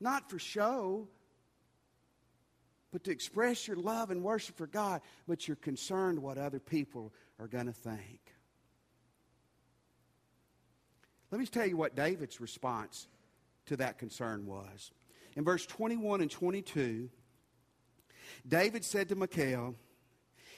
Not 0.00 0.30
for 0.30 0.38
show, 0.38 1.08
but 2.92 3.04
to 3.04 3.10
express 3.10 3.66
your 3.66 3.76
love 3.76 4.10
and 4.10 4.22
worship 4.22 4.56
for 4.56 4.66
God, 4.66 5.00
but 5.26 5.46
you're 5.46 5.56
concerned 5.56 6.18
what 6.18 6.38
other 6.38 6.60
people 6.60 7.12
are 7.38 7.48
going 7.48 7.66
to 7.66 7.72
think. 7.72 8.20
Let 11.30 11.40
me 11.40 11.46
tell 11.46 11.66
you 11.66 11.76
what 11.76 11.94
David's 11.94 12.40
response 12.40 13.06
to 13.66 13.76
that 13.76 13.98
concern 13.98 14.46
was. 14.46 14.92
In 15.36 15.44
verse 15.44 15.66
21 15.66 16.22
and 16.22 16.30
22, 16.30 17.10
David 18.46 18.84
said 18.84 19.10
to 19.10 19.14
Michal, 19.14 19.74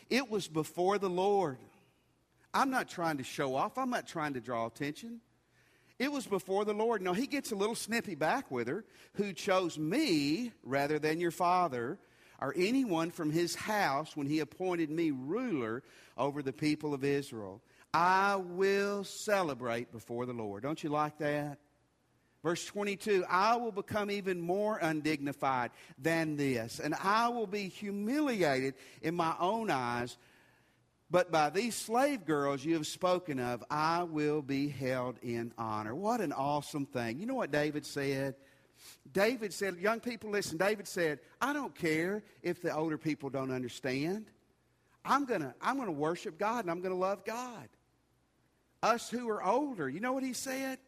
It 0.09 0.31
was 0.31 0.47
before 0.47 0.99
the 0.99 1.11
Lord. 1.11 1.59
I'm 2.55 2.71
not 2.71 2.89
trying 2.89 3.19
to 3.19 3.25
show 3.25 3.55
off, 3.55 3.79
I'm 3.79 3.91
not 3.91 4.07
trying 4.07 4.35
to 4.35 4.41
draw 4.41 4.67
attention. 4.67 5.21
It 6.01 6.11
was 6.11 6.27
before 6.27 6.65
the 6.65 6.73
Lord. 6.73 7.03
No, 7.03 7.13
he 7.13 7.27
gets 7.27 7.53
a 7.53 7.55
little 7.55 7.75
snippy 7.75 8.15
back 8.15 8.51
with 8.51 8.69
her, 8.69 8.87
who 9.17 9.35
chose 9.35 9.79
me 9.79 10.51
rather 10.65 10.99
than 10.99 11.21
your 11.21 11.31
father 11.31 11.99
or 12.41 12.55
anyone 12.57 13.11
from 13.11 13.31
his 13.31 13.55
house 13.55 14.17
when 14.17 14.27
he 14.27 14.41
appointed 14.41 14.89
me 14.89 15.11
ruler 15.11 15.83
over 16.17 16.43
the 16.43 16.55
people 16.55 16.95
of 16.95 17.05
Israel. 17.05 17.61
I 17.93 18.37
will 18.37 19.05
celebrate 19.05 19.93
before 19.93 20.25
the 20.25 20.33
Lord. 20.33 20.63
Don't 20.63 20.83
you 20.83 20.89
like 20.89 21.19
that? 21.19 21.59
Verse 22.43 22.65
22 22.65 23.27
I 23.29 23.57
will 23.57 23.71
become 23.71 24.11
even 24.11 24.41
more 24.41 24.79
undignified 24.79 25.71
than 25.99 26.37
this, 26.37 26.81
and 26.81 26.95
I 26.95 27.29
will 27.29 27.47
be 27.47 27.69
humiliated 27.69 28.73
in 29.03 29.15
my 29.15 29.35
own 29.39 29.71
eyes. 29.71 30.17
But 31.11 31.33
by 31.33 31.51
these 31.51 31.75
slave 31.75 32.25
girls 32.25 32.65
you 32.65 32.75
have 32.75 32.87
spoken 32.87 33.41
of, 33.41 33.65
I 33.69 34.05
will 34.05 34.43
be 34.43 34.69
held 34.69 35.17
in 35.23 35.53
honor. 35.59 35.95
What 35.95 36.21
an 36.21 36.33
awesome 36.33 36.87
thing. 36.87 37.19
You 37.19 37.27
know 37.27 37.35
what 37.35 37.51
David 37.51 37.85
said? 37.85 38.37
David 39.13 39.53
said, 39.53 39.77
Young 39.79 40.01
people, 40.01 40.31
listen, 40.31 40.57
David 40.57 40.87
said, 40.87 41.19
I 41.41 41.53
don't 41.53 41.75
care 41.75 42.23
if 42.43 42.63
the 42.63 42.75
older 42.75 42.97
people 42.97 43.29
don't 43.29 43.51
understand. 43.51 44.27
I'm 45.05 45.25
going 45.25 45.41
to 45.41 45.55
I'm 45.61 45.77
going 45.77 45.87
to 45.87 45.93
worship 45.93 46.39
God 46.39 46.61
and 46.61 46.71
I'm 46.71 46.81
going 46.81 46.95
to 46.95 47.01
love 47.01 47.25
God. 47.25 47.69
Us 48.83 49.11
who 49.11 49.29
are 49.29 49.45
older, 49.45 49.89
you 49.89 50.01
know 50.01 50.13
what 50.13 50.23
he 50.23 50.33
said? 50.33 50.79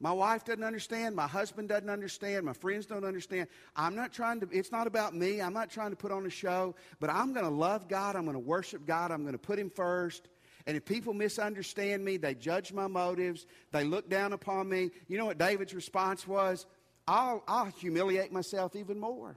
My 0.00 0.12
wife 0.12 0.44
doesn't 0.44 0.62
understand. 0.62 1.16
My 1.16 1.26
husband 1.26 1.68
doesn't 1.68 1.90
understand. 1.90 2.46
My 2.46 2.52
friends 2.52 2.86
don't 2.86 3.04
understand. 3.04 3.48
I'm 3.74 3.96
not 3.96 4.12
trying 4.12 4.40
to, 4.40 4.48
it's 4.52 4.70
not 4.70 4.86
about 4.86 5.14
me. 5.14 5.40
I'm 5.40 5.52
not 5.52 5.70
trying 5.70 5.90
to 5.90 5.96
put 5.96 6.12
on 6.12 6.24
a 6.24 6.30
show, 6.30 6.76
but 7.00 7.10
I'm 7.10 7.32
going 7.32 7.44
to 7.44 7.50
love 7.50 7.88
God. 7.88 8.14
I'm 8.14 8.22
going 8.22 8.34
to 8.34 8.40
worship 8.40 8.86
God. 8.86 9.10
I'm 9.10 9.22
going 9.22 9.32
to 9.32 9.38
put 9.38 9.58
Him 9.58 9.70
first. 9.70 10.28
And 10.66 10.76
if 10.76 10.84
people 10.84 11.14
misunderstand 11.14 12.04
me, 12.04 12.16
they 12.16 12.34
judge 12.34 12.72
my 12.72 12.86
motives, 12.86 13.46
they 13.72 13.84
look 13.84 14.08
down 14.08 14.32
upon 14.32 14.68
me. 14.68 14.90
You 15.08 15.18
know 15.18 15.26
what 15.26 15.38
David's 15.38 15.74
response 15.74 16.28
was? 16.28 16.66
I'll, 17.06 17.42
I'll 17.48 17.66
humiliate 17.66 18.32
myself 18.32 18.76
even 18.76 19.00
more. 19.00 19.34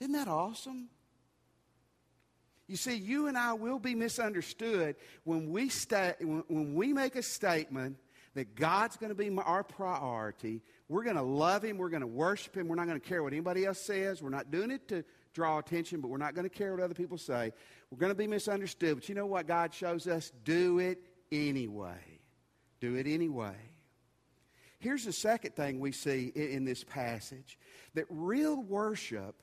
Isn't 0.00 0.12
that 0.12 0.28
awesome? 0.28 0.88
You 2.66 2.76
see, 2.76 2.96
you 2.96 3.28
and 3.28 3.38
I 3.38 3.52
will 3.52 3.78
be 3.78 3.94
misunderstood 3.94 4.96
when 5.22 5.50
we, 5.50 5.68
sta- 5.68 6.14
when 6.20 6.74
we 6.74 6.92
make 6.92 7.14
a 7.14 7.22
statement 7.22 7.98
that 8.34 8.56
God's 8.56 8.96
going 8.96 9.10
to 9.10 9.14
be 9.14 9.30
our 9.44 9.62
priority. 9.62 10.62
We're 10.88 11.04
going 11.04 11.16
to 11.16 11.22
love 11.22 11.64
Him. 11.64 11.78
We're 11.78 11.88
going 11.88 12.02
to 12.02 12.06
worship 12.06 12.56
Him. 12.56 12.68
We're 12.68 12.74
not 12.74 12.86
going 12.86 13.00
to 13.00 13.06
care 13.06 13.22
what 13.22 13.32
anybody 13.32 13.64
else 13.64 13.80
says. 13.80 14.22
We're 14.22 14.30
not 14.30 14.50
doing 14.50 14.70
it 14.70 14.88
to 14.88 15.04
draw 15.32 15.58
attention, 15.58 16.00
but 16.00 16.08
we're 16.08 16.18
not 16.18 16.34
going 16.34 16.48
to 16.48 16.54
care 16.54 16.74
what 16.74 16.82
other 16.82 16.94
people 16.94 17.18
say. 17.18 17.52
We're 17.90 17.98
going 17.98 18.12
to 18.12 18.18
be 18.18 18.26
misunderstood. 18.26 18.96
But 18.96 19.08
you 19.08 19.14
know 19.14 19.26
what 19.26 19.46
God 19.46 19.72
shows 19.72 20.06
us? 20.06 20.32
Do 20.44 20.78
it 20.80 20.98
anyway. 21.30 22.20
Do 22.80 22.96
it 22.96 23.06
anyway. 23.06 23.56
Here's 24.78 25.04
the 25.04 25.12
second 25.12 25.56
thing 25.56 25.80
we 25.80 25.92
see 25.92 26.30
in 26.34 26.64
this 26.64 26.84
passage 26.84 27.58
that 27.94 28.04
real 28.10 28.62
worship 28.62 29.34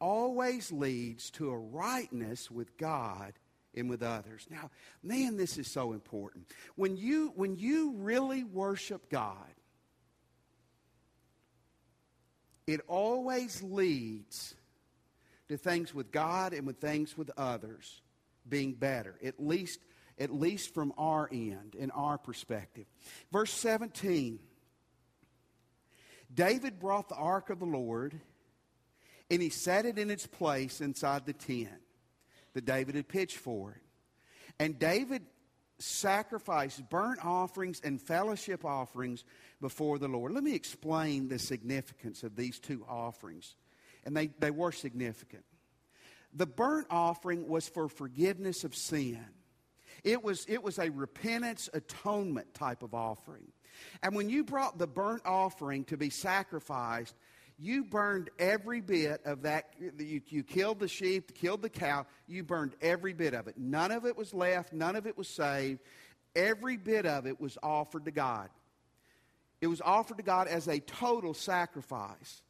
always 0.00 0.72
leads 0.72 1.30
to 1.30 1.50
a 1.50 1.56
rightness 1.56 2.50
with 2.50 2.76
God 2.76 3.32
and 3.74 3.88
with 3.88 4.02
others. 4.02 4.46
Now, 4.50 4.70
man, 5.02 5.36
this 5.36 5.58
is 5.58 5.70
so 5.70 5.92
important. 5.92 6.46
When 6.76 6.96
you, 6.96 7.32
when 7.36 7.56
you 7.56 7.94
really 7.96 8.44
worship 8.44 9.10
God, 9.10 9.36
it 12.66 12.80
always 12.88 13.62
leads 13.62 14.54
to 15.48 15.56
things 15.56 15.94
with 15.94 16.12
God 16.12 16.52
and 16.52 16.66
with 16.66 16.78
things 16.80 17.16
with 17.16 17.30
others 17.36 18.02
being 18.48 18.72
better, 18.72 19.16
at 19.24 19.44
least, 19.44 19.80
at 20.18 20.32
least 20.32 20.74
from 20.74 20.92
our 20.96 21.28
end, 21.32 21.74
in 21.76 21.90
our 21.90 22.18
perspective. 22.18 22.86
Verse 23.32 23.52
17 23.52 24.38
David 26.32 26.78
brought 26.78 27.08
the 27.08 27.16
ark 27.16 27.50
of 27.50 27.58
the 27.58 27.64
Lord 27.64 28.20
and 29.30 29.42
he 29.42 29.48
set 29.48 29.84
it 29.84 29.98
in 29.98 30.10
its 30.10 30.28
place 30.28 30.80
inside 30.80 31.26
the 31.26 31.32
tent 31.32 31.80
that 32.54 32.64
David 32.64 32.94
had 32.94 33.08
pitched 33.08 33.36
for 33.36 33.72
it. 33.72 33.82
And 34.58 34.78
David 34.78 35.22
sacrificed 35.78 36.88
burnt 36.90 37.24
offerings 37.24 37.80
and 37.82 38.00
fellowship 38.00 38.64
offerings 38.64 39.24
before 39.60 39.98
the 39.98 40.08
Lord. 40.08 40.32
Let 40.32 40.44
me 40.44 40.54
explain 40.54 41.28
the 41.28 41.38
significance 41.38 42.22
of 42.22 42.36
these 42.36 42.58
two 42.58 42.84
offerings. 42.88 43.54
And 44.04 44.16
they, 44.16 44.28
they 44.38 44.50
were 44.50 44.72
significant. 44.72 45.44
The 46.32 46.46
burnt 46.46 46.86
offering 46.90 47.48
was 47.48 47.68
for 47.68 47.88
forgiveness 47.88 48.64
of 48.64 48.74
sin. 48.74 49.24
It 50.04 50.22
was, 50.22 50.46
it 50.48 50.62
was 50.62 50.78
a 50.78 50.90
repentance 50.90 51.68
atonement 51.72 52.54
type 52.54 52.82
of 52.82 52.94
offering. 52.94 53.52
And 54.02 54.14
when 54.14 54.28
you 54.28 54.44
brought 54.44 54.78
the 54.78 54.86
burnt 54.86 55.22
offering 55.24 55.84
to 55.84 55.96
be 55.96 56.10
sacrificed, 56.10 57.14
you 57.60 57.84
burned 57.84 58.30
every 58.38 58.80
bit 58.80 59.20
of 59.26 59.42
that. 59.42 59.74
You, 59.98 60.22
you 60.28 60.42
killed 60.42 60.80
the 60.80 60.88
sheep, 60.88 61.34
killed 61.34 61.60
the 61.60 61.68
cow. 61.68 62.06
You 62.26 62.42
burned 62.42 62.74
every 62.80 63.12
bit 63.12 63.34
of 63.34 63.48
it. 63.48 63.58
None 63.58 63.90
of 63.90 64.06
it 64.06 64.16
was 64.16 64.32
left. 64.32 64.72
None 64.72 64.96
of 64.96 65.06
it 65.06 65.18
was 65.18 65.28
saved. 65.28 65.80
Every 66.34 66.78
bit 66.78 67.04
of 67.04 67.26
it 67.26 67.38
was 67.38 67.58
offered 67.62 68.06
to 68.06 68.10
God. 68.10 68.48
It 69.60 69.66
was 69.66 69.82
offered 69.82 70.16
to 70.16 70.22
God 70.22 70.48
as 70.48 70.68
a 70.68 70.80
total 70.80 71.34
sacrifice. 71.34 72.42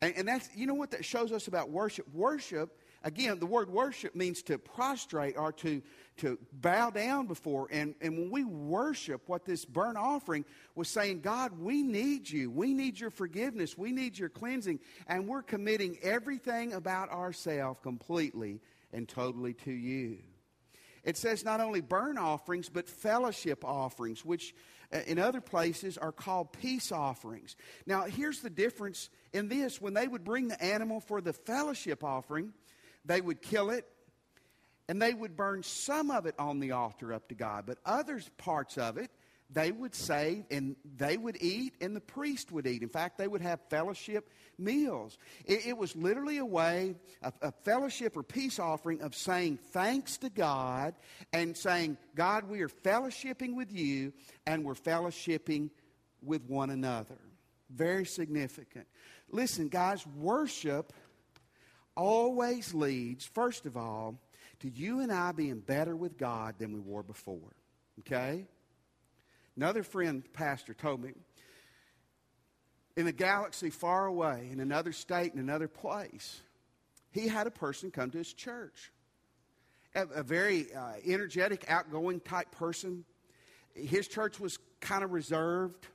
And, 0.00 0.14
and 0.16 0.28
that's, 0.28 0.48
you 0.54 0.66
know 0.66 0.74
what 0.74 0.92
that 0.92 1.04
shows 1.04 1.32
us 1.32 1.48
about 1.48 1.70
worship? 1.70 2.06
Worship 2.14 2.78
Again, 3.06 3.38
the 3.38 3.46
word 3.46 3.70
worship 3.70 4.16
means 4.16 4.42
to 4.42 4.58
prostrate 4.58 5.36
or 5.38 5.52
to, 5.52 5.80
to 6.16 6.36
bow 6.52 6.90
down 6.90 7.28
before. 7.28 7.68
And, 7.70 7.94
and 8.00 8.18
when 8.18 8.30
we 8.32 8.42
worship, 8.42 9.28
what 9.28 9.44
this 9.44 9.64
burnt 9.64 9.96
offering 9.96 10.44
was 10.74 10.88
saying, 10.88 11.20
God, 11.20 11.56
we 11.56 11.84
need 11.84 12.28
you. 12.28 12.50
We 12.50 12.74
need 12.74 12.98
your 12.98 13.10
forgiveness. 13.10 13.78
We 13.78 13.92
need 13.92 14.18
your 14.18 14.28
cleansing. 14.28 14.80
And 15.06 15.28
we're 15.28 15.42
committing 15.42 15.98
everything 16.02 16.72
about 16.72 17.10
ourselves 17.10 17.78
completely 17.80 18.58
and 18.92 19.08
totally 19.08 19.54
to 19.54 19.70
you. 19.70 20.18
It 21.04 21.16
says 21.16 21.44
not 21.44 21.60
only 21.60 21.82
burnt 21.82 22.18
offerings, 22.18 22.68
but 22.68 22.88
fellowship 22.88 23.64
offerings, 23.64 24.24
which 24.24 24.52
uh, 24.92 24.98
in 25.06 25.20
other 25.20 25.40
places 25.40 25.96
are 25.96 26.10
called 26.10 26.52
peace 26.52 26.90
offerings. 26.90 27.54
Now, 27.86 28.02
here's 28.06 28.40
the 28.40 28.50
difference 28.50 29.10
in 29.32 29.46
this 29.46 29.80
when 29.80 29.94
they 29.94 30.08
would 30.08 30.24
bring 30.24 30.48
the 30.48 30.60
animal 30.60 30.98
for 30.98 31.20
the 31.20 31.32
fellowship 31.32 32.02
offering, 32.02 32.52
they 33.06 33.20
would 33.20 33.40
kill 33.40 33.70
it, 33.70 33.86
And 34.88 35.00
they 35.00 35.14
would 35.14 35.36
burn 35.36 35.62
some 35.62 36.10
of 36.10 36.26
it 36.26 36.34
on 36.38 36.60
the 36.60 36.72
altar 36.72 37.12
up 37.12 37.28
to 37.28 37.34
God, 37.34 37.64
but 37.66 37.78
other 37.84 38.20
parts 38.38 38.78
of 38.78 38.98
it 38.98 39.10
they 39.50 39.70
would 39.70 39.94
save 39.94 40.44
and 40.50 40.74
they 40.96 41.16
would 41.16 41.40
eat 41.40 41.74
and 41.80 41.94
the 41.94 42.00
priest 42.00 42.50
would 42.50 42.66
eat. 42.66 42.82
In 42.82 42.88
fact, 42.88 43.16
they 43.16 43.28
would 43.28 43.42
have 43.42 43.60
fellowship 43.70 44.30
meals. 44.58 45.18
It, 45.44 45.66
it 45.66 45.78
was 45.78 45.94
literally 45.94 46.38
a 46.38 46.44
way, 46.44 46.96
a, 47.22 47.32
a 47.42 47.52
fellowship 47.52 48.16
or 48.16 48.22
peace 48.22 48.58
offering 48.58 49.02
of 49.02 49.14
saying 49.14 49.58
thanks 49.70 50.16
to 50.18 50.30
God 50.30 50.94
and 51.32 51.56
saying, 51.56 51.96
God, 52.14 52.48
we 52.48 52.60
are 52.62 52.68
fellowshipping 52.68 53.54
with 53.54 53.72
you 53.72 54.12
and 54.46 54.64
we're 54.64 54.74
fellowshipping 54.74 55.70
with 56.22 56.42
one 56.48 56.70
another. 56.70 57.18
Very 57.70 58.04
significant. 58.04 58.86
Listen, 59.30 59.68
guys, 59.68 60.04
worship 60.16 60.92
always 61.96 62.74
leads, 62.74 63.24
first 63.24 63.66
of 63.66 63.76
all, 63.76 64.20
to 64.60 64.68
you 64.68 65.00
and 65.00 65.12
I 65.12 65.32
being 65.32 65.60
better 65.60 65.96
with 65.96 66.16
God 66.16 66.54
than 66.58 66.72
we 66.72 66.80
were 66.80 67.02
before. 67.02 67.54
Okay? 68.00 68.46
Another 69.56 69.82
friend, 69.82 70.22
pastor, 70.32 70.74
told 70.74 71.02
me 71.02 71.12
in 72.96 73.06
a 73.06 73.12
galaxy 73.12 73.70
far 73.70 74.06
away, 74.06 74.48
in 74.50 74.60
another 74.60 74.92
state, 74.92 75.34
in 75.34 75.40
another 75.40 75.68
place, 75.68 76.40
he 77.10 77.28
had 77.28 77.46
a 77.46 77.50
person 77.50 77.90
come 77.90 78.10
to 78.10 78.18
his 78.18 78.32
church. 78.32 78.90
A, 79.94 80.02
a 80.06 80.22
very 80.22 80.74
uh, 80.74 80.94
energetic, 81.06 81.64
outgoing 81.68 82.20
type 82.20 82.50
person. 82.52 83.04
His 83.74 84.08
church 84.08 84.40
was 84.40 84.58
kind 84.80 85.04
of 85.04 85.12
reserved. 85.12 85.86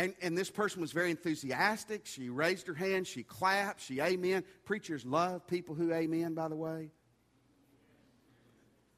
And, 0.00 0.14
and 0.22 0.38
this 0.38 0.48
person 0.50 0.80
was 0.80 0.92
very 0.92 1.10
enthusiastic. 1.10 2.06
She 2.06 2.30
raised 2.30 2.66
her 2.68 2.72
hand, 2.72 3.06
she 3.06 3.22
clapped, 3.22 3.82
she 3.82 4.00
amen. 4.00 4.44
Preachers 4.64 5.04
love 5.04 5.46
people 5.46 5.74
who 5.74 5.92
amen, 5.92 6.32
by 6.32 6.48
the 6.48 6.56
way. 6.56 6.90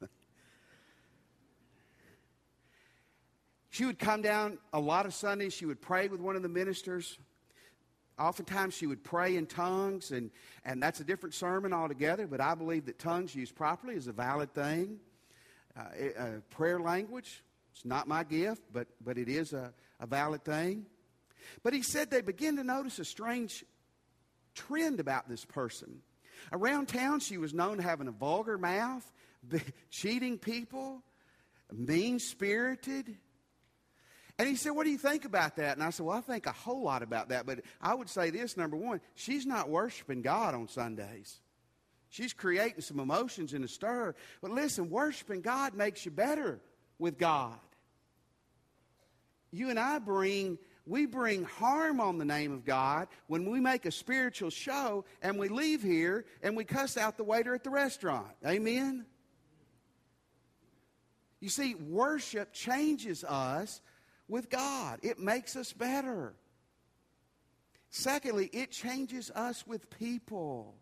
She 3.69 3.85
would 3.85 3.99
come 3.99 4.21
down 4.21 4.59
a 4.71 4.79
lot 4.79 5.05
of 5.05 5.13
Sundays. 5.13 5.51
She 5.51 5.65
would 5.65 5.81
pray 5.81 6.07
with 6.07 6.21
one 6.21 6.37
of 6.37 6.43
the 6.43 6.47
ministers. 6.47 7.17
Oftentimes, 8.17 8.75
she 8.75 8.85
would 8.85 9.03
pray 9.03 9.35
in 9.35 9.47
tongues, 9.47 10.11
and, 10.11 10.29
and 10.63 10.81
that's 10.81 10.99
a 10.99 11.03
different 11.03 11.33
sermon 11.33 11.73
altogether, 11.73 12.27
but 12.27 12.39
I 12.39 12.53
believe 12.53 12.85
that 12.85 12.99
tongues 12.99 13.35
used 13.35 13.55
properly 13.55 13.95
is 13.95 14.07
a 14.07 14.13
valid 14.13 14.53
thing. 14.53 14.99
Uh, 15.75 15.81
a 16.17 16.41
prayer 16.51 16.79
language, 16.79 17.43
it's 17.73 17.83
not 17.83 18.07
my 18.07 18.23
gift, 18.23 18.61
but, 18.71 18.87
but 19.03 19.17
it 19.17 19.27
is 19.27 19.53
a, 19.53 19.73
a 19.99 20.05
valid 20.05 20.45
thing. 20.45 20.85
But 21.63 21.73
he 21.73 21.81
said 21.81 22.09
they 22.09 22.21
began 22.21 22.55
to 22.57 22.63
notice 22.63 22.99
a 22.99 23.05
strange 23.05 23.63
trend 24.55 24.99
about 24.99 25.27
this 25.27 25.45
person. 25.45 26.01
Around 26.51 26.87
town, 26.87 27.19
she 27.19 27.37
was 27.37 27.53
known 27.53 27.77
to 27.77 27.83
having 27.83 28.07
a 28.07 28.11
vulgar 28.11 28.57
mouth, 28.57 29.09
cheating 29.89 30.37
people, 30.37 31.03
mean 31.71 32.19
spirited. 32.19 33.17
And 34.39 34.47
he 34.47 34.55
said, 34.55 34.71
What 34.71 34.85
do 34.85 34.89
you 34.89 34.97
think 34.97 35.25
about 35.25 35.57
that? 35.57 35.77
And 35.77 35.83
I 35.83 35.91
said, 35.91 36.05
Well, 36.05 36.17
I 36.17 36.21
think 36.21 36.45
a 36.45 36.51
whole 36.51 36.83
lot 36.83 37.03
about 37.03 37.29
that. 37.29 37.45
But 37.45 37.61
I 37.79 37.93
would 37.93 38.09
say 38.09 38.29
this 38.29 38.57
number 38.57 38.75
one, 38.75 38.99
she's 39.15 39.45
not 39.45 39.69
worshiping 39.69 40.21
God 40.21 40.55
on 40.55 40.67
Sundays. 40.67 41.39
She's 42.09 42.33
creating 42.33 42.81
some 42.81 42.99
emotions 42.99 43.53
in 43.53 43.63
a 43.63 43.67
stir. 43.67 44.13
But 44.41 44.51
listen, 44.51 44.89
worshiping 44.89 45.41
God 45.41 45.73
makes 45.73 46.05
you 46.05 46.11
better 46.11 46.59
with 46.99 47.17
God. 47.17 47.57
You 49.51 49.69
and 49.69 49.79
I 49.79 49.99
bring 49.99 50.57
we 50.85 51.05
bring 51.05 51.43
harm 51.43 52.01
on 52.01 52.17
the 52.17 52.25
name 52.25 52.51
of 52.51 52.65
God 52.65 53.07
when 53.27 53.49
we 53.49 53.59
make 53.59 53.85
a 53.85 53.91
spiritual 53.91 54.49
show 54.49 55.05
and 55.21 55.39
we 55.39 55.47
leave 55.47 55.81
here 55.81 56.25
and 56.41 56.57
we 56.57 56.65
cuss 56.65 56.97
out 56.97 57.17
the 57.17 57.23
waiter 57.23 57.55
at 57.55 57.63
the 57.63 57.69
restaurant. 57.69 58.27
Amen? 58.45 59.05
You 61.39 61.49
see, 61.49 61.75
worship 61.75 62.53
changes 62.53 63.23
us 63.23 63.81
with 64.27 64.49
God, 64.49 64.99
it 65.03 65.19
makes 65.19 65.55
us 65.55 65.73
better. 65.73 66.33
Secondly, 67.89 68.49
it 68.53 68.71
changes 68.71 69.29
us 69.31 69.67
with 69.67 69.89
people. 69.89 70.75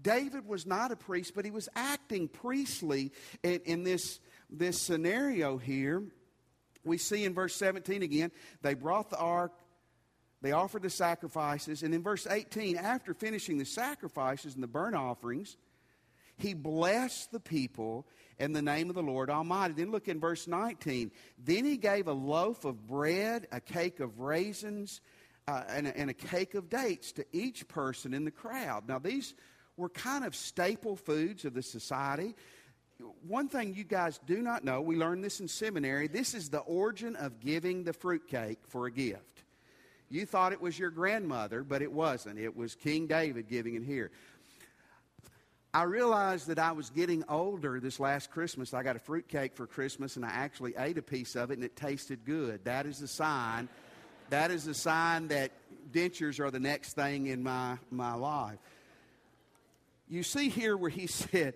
David 0.00 0.46
was 0.46 0.66
not 0.66 0.90
a 0.90 0.96
priest, 0.96 1.32
but 1.34 1.44
he 1.44 1.50
was 1.50 1.68
acting 1.74 2.28
priestly 2.28 3.12
in, 3.42 3.60
in 3.64 3.82
this, 3.84 4.20
this 4.50 4.78
scenario 4.78 5.56
here. 5.56 6.02
We 6.84 6.98
see 6.98 7.24
in 7.24 7.34
verse 7.34 7.54
17 7.54 8.02
again, 8.02 8.32
they 8.62 8.74
brought 8.74 9.10
the 9.10 9.18
ark, 9.18 9.52
they 10.40 10.52
offered 10.52 10.82
the 10.82 10.90
sacrifices, 10.90 11.82
and 11.82 11.94
in 11.94 12.02
verse 12.02 12.26
18, 12.28 12.76
after 12.76 13.14
finishing 13.14 13.58
the 13.58 13.64
sacrifices 13.64 14.54
and 14.54 14.62
the 14.62 14.68
burnt 14.68 14.96
offerings, 14.96 15.56
he 16.36 16.54
blessed 16.54 17.30
the 17.30 17.40
people 17.40 18.06
in 18.38 18.52
the 18.52 18.62
name 18.62 18.88
of 18.88 18.96
the 18.96 19.02
Lord 19.02 19.30
Almighty. 19.30 19.74
Then 19.74 19.92
look 19.92 20.08
in 20.08 20.18
verse 20.18 20.48
19. 20.48 21.12
Then 21.38 21.64
he 21.64 21.76
gave 21.76 22.08
a 22.08 22.12
loaf 22.12 22.64
of 22.64 22.86
bread, 22.88 23.46
a 23.52 23.60
cake 23.60 24.00
of 24.00 24.18
raisins, 24.18 25.00
uh, 25.46 25.62
and, 25.68 25.86
a, 25.86 25.96
and 25.96 26.10
a 26.10 26.14
cake 26.14 26.54
of 26.54 26.68
dates 26.68 27.12
to 27.12 27.24
each 27.32 27.68
person 27.68 28.14
in 28.14 28.24
the 28.24 28.30
crowd. 28.30 28.88
Now, 28.88 28.98
these 28.98 29.34
were 29.76 29.88
kind 29.88 30.24
of 30.24 30.34
staple 30.34 30.96
foods 30.96 31.44
of 31.44 31.54
the 31.54 31.62
society. 31.62 32.34
One 33.26 33.48
thing 33.48 33.74
you 33.74 33.84
guys 33.84 34.20
do 34.26 34.42
not 34.42 34.64
know, 34.64 34.80
we 34.80 34.96
learned 34.96 35.22
this 35.24 35.40
in 35.40 35.48
seminary, 35.48 36.08
this 36.08 36.34
is 36.34 36.50
the 36.50 36.60
origin 36.60 37.16
of 37.16 37.40
giving 37.40 37.84
the 37.84 37.92
fruitcake 37.92 38.58
for 38.68 38.86
a 38.86 38.90
gift. 38.90 39.44
You 40.08 40.26
thought 40.26 40.52
it 40.52 40.60
was 40.60 40.78
your 40.78 40.90
grandmother, 40.90 41.62
but 41.62 41.80
it 41.80 41.90
wasn't. 41.90 42.38
It 42.38 42.54
was 42.54 42.74
King 42.74 43.06
David 43.06 43.48
giving 43.48 43.74
it 43.74 43.82
here. 43.82 44.10
I 45.74 45.84
realized 45.84 46.48
that 46.48 46.58
I 46.58 46.72
was 46.72 46.90
getting 46.90 47.24
older 47.30 47.80
this 47.80 47.98
last 47.98 48.30
Christmas. 48.30 48.74
I 48.74 48.82
got 48.82 48.94
a 48.94 48.98
fruitcake 48.98 49.56
for 49.56 49.66
Christmas 49.66 50.16
and 50.16 50.24
I 50.24 50.28
actually 50.28 50.74
ate 50.76 50.98
a 50.98 51.02
piece 51.02 51.34
of 51.34 51.50
it 51.50 51.54
and 51.54 51.64
it 51.64 51.76
tasted 51.76 52.26
good. 52.26 52.62
That 52.64 52.84
is 52.84 53.00
a 53.00 53.08
sign. 53.08 53.70
That 54.28 54.50
is 54.50 54.66
a 54.66 54.74
sign 54.74 55.28
that 55.28 55.50
dentures 55.90 56.40
are 56.40 56.50
the 56.50 56.60
next 56.60 56.92
thing 56.92 57.26
in 57.26 57.42
my, 57.42 57.78
my 57.90 58.12
life. 58.12 58.58
You 60.10 60.22
see 60.22 60.50
here 60.50 60.76
where 60.76 60.90
he 60.90 61.06
said, 61.06 61.54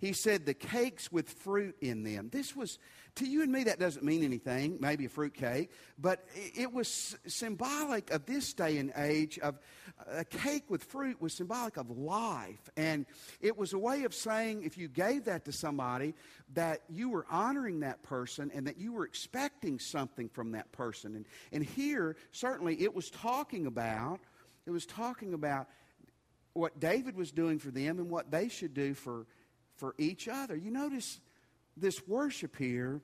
he 0.00 0.14
said 0.14 0.46
the 0.46 0.54
cakes 0.54 1.12
with 1.12 1.28
fruit 1.28 1.76
in 1.80 2.02
them. 2.02 2.30
This 2.32 2.56
was, 2.56 2.78
to 3.16 3.26
you 3.26 3.42
and 3.42 3.52
me, 3.52 3.64
that 3.64 3.78
doesn't 3.78 4.04
mean 4.04 4.24
anything, 4.24 4.78
maybe 4.80 5.04
a 5.04 5.08
fruit 5.10 5.34
cake, 5.34 5.70
but 5.98 6.24
it 6.34 6.72
was 6.72 7.18
symbolic 7.26 8.10
of 8.10 8.24
this 8.24 8.54
day 8.54 8.78
and 8.78 8.92
age 8.96 9.38
of 9.38 9.58
a 10.08 10.24
cake 10.24 10.64
with 10.70 10.82
fruit 10.84 11.20
was 11.20 11.34
symbolic 11.34 11.76
of 11.76 11.90
life. 11.90 12.70
And 12.78 13.04
it 13.42 13.58
was 13.58 13.74
a 13.74 13.78
way 13.78 14.04
of 14.04 14.14
saying, 14.14 14.62
if 14.62 14.78
you 14.78 14.88
gave 14.88 15.26
that 15.26 15.44
to 15.44 15.52
somebody, 15.52 16.14
that 16.54 16.80
you 16.88 17.10
were 17.10 17.26
honoring 17.30 17.80
that 17.80 18.02
person 18.02 18.50
and 18.54 18.66
that 18.66 18.78
you 18.78 18.94
were 18.94 19.04
expecting 19.04 19.78
something 19.78 20.30
from 20.30 20.52
that 20.52 20.72
person. 20.72 21.14
And, 21.14 21.26
and 21.52 21.62
here, 21.62 22.16
certainly, 22.32 22.80
it 22.82 22.94
was 22.94 23.10
talking 23.10 23.66
about, 23.66 24.20
it 24.64 24.70
was 24.70 24.86
talking 24.86 25.34
about 25.34 25.68
what 26.54 26.80
David 26.80 27.16
was 27.16 27.30
doing 27.30 27.58
for 27.58 27.70
them 27.70 27.98
and 27.98 28.10
what 28.10 28.30
they 28.30 28.48
should 28.48 28.72
do 28.72 28.94
for 28.94 29.26
for 29.80 29.94
each 29.96 30.28
other. 30.28 30.54
You 30.54 30.70
notice 30.70 31.18
this 31.76 32.06
worship 32.06 32.54
here, 32.54 33.00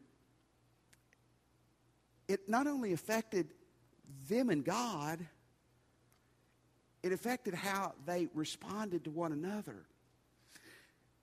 it 2.28 2.48
not 2.48 2.66
only 2.66 2.92
affected 2.92 3.48
them 4.28 4.50
and 4.50 4.62
God, 4.62 5.26
it 7.02 7.12
affected 7.12 7.54
how 7.54 7.94
they 8.04 8.28
responded 8.34 9.04
to 9.04 9.10
one 9.10 9.32
another. 9.32 9.86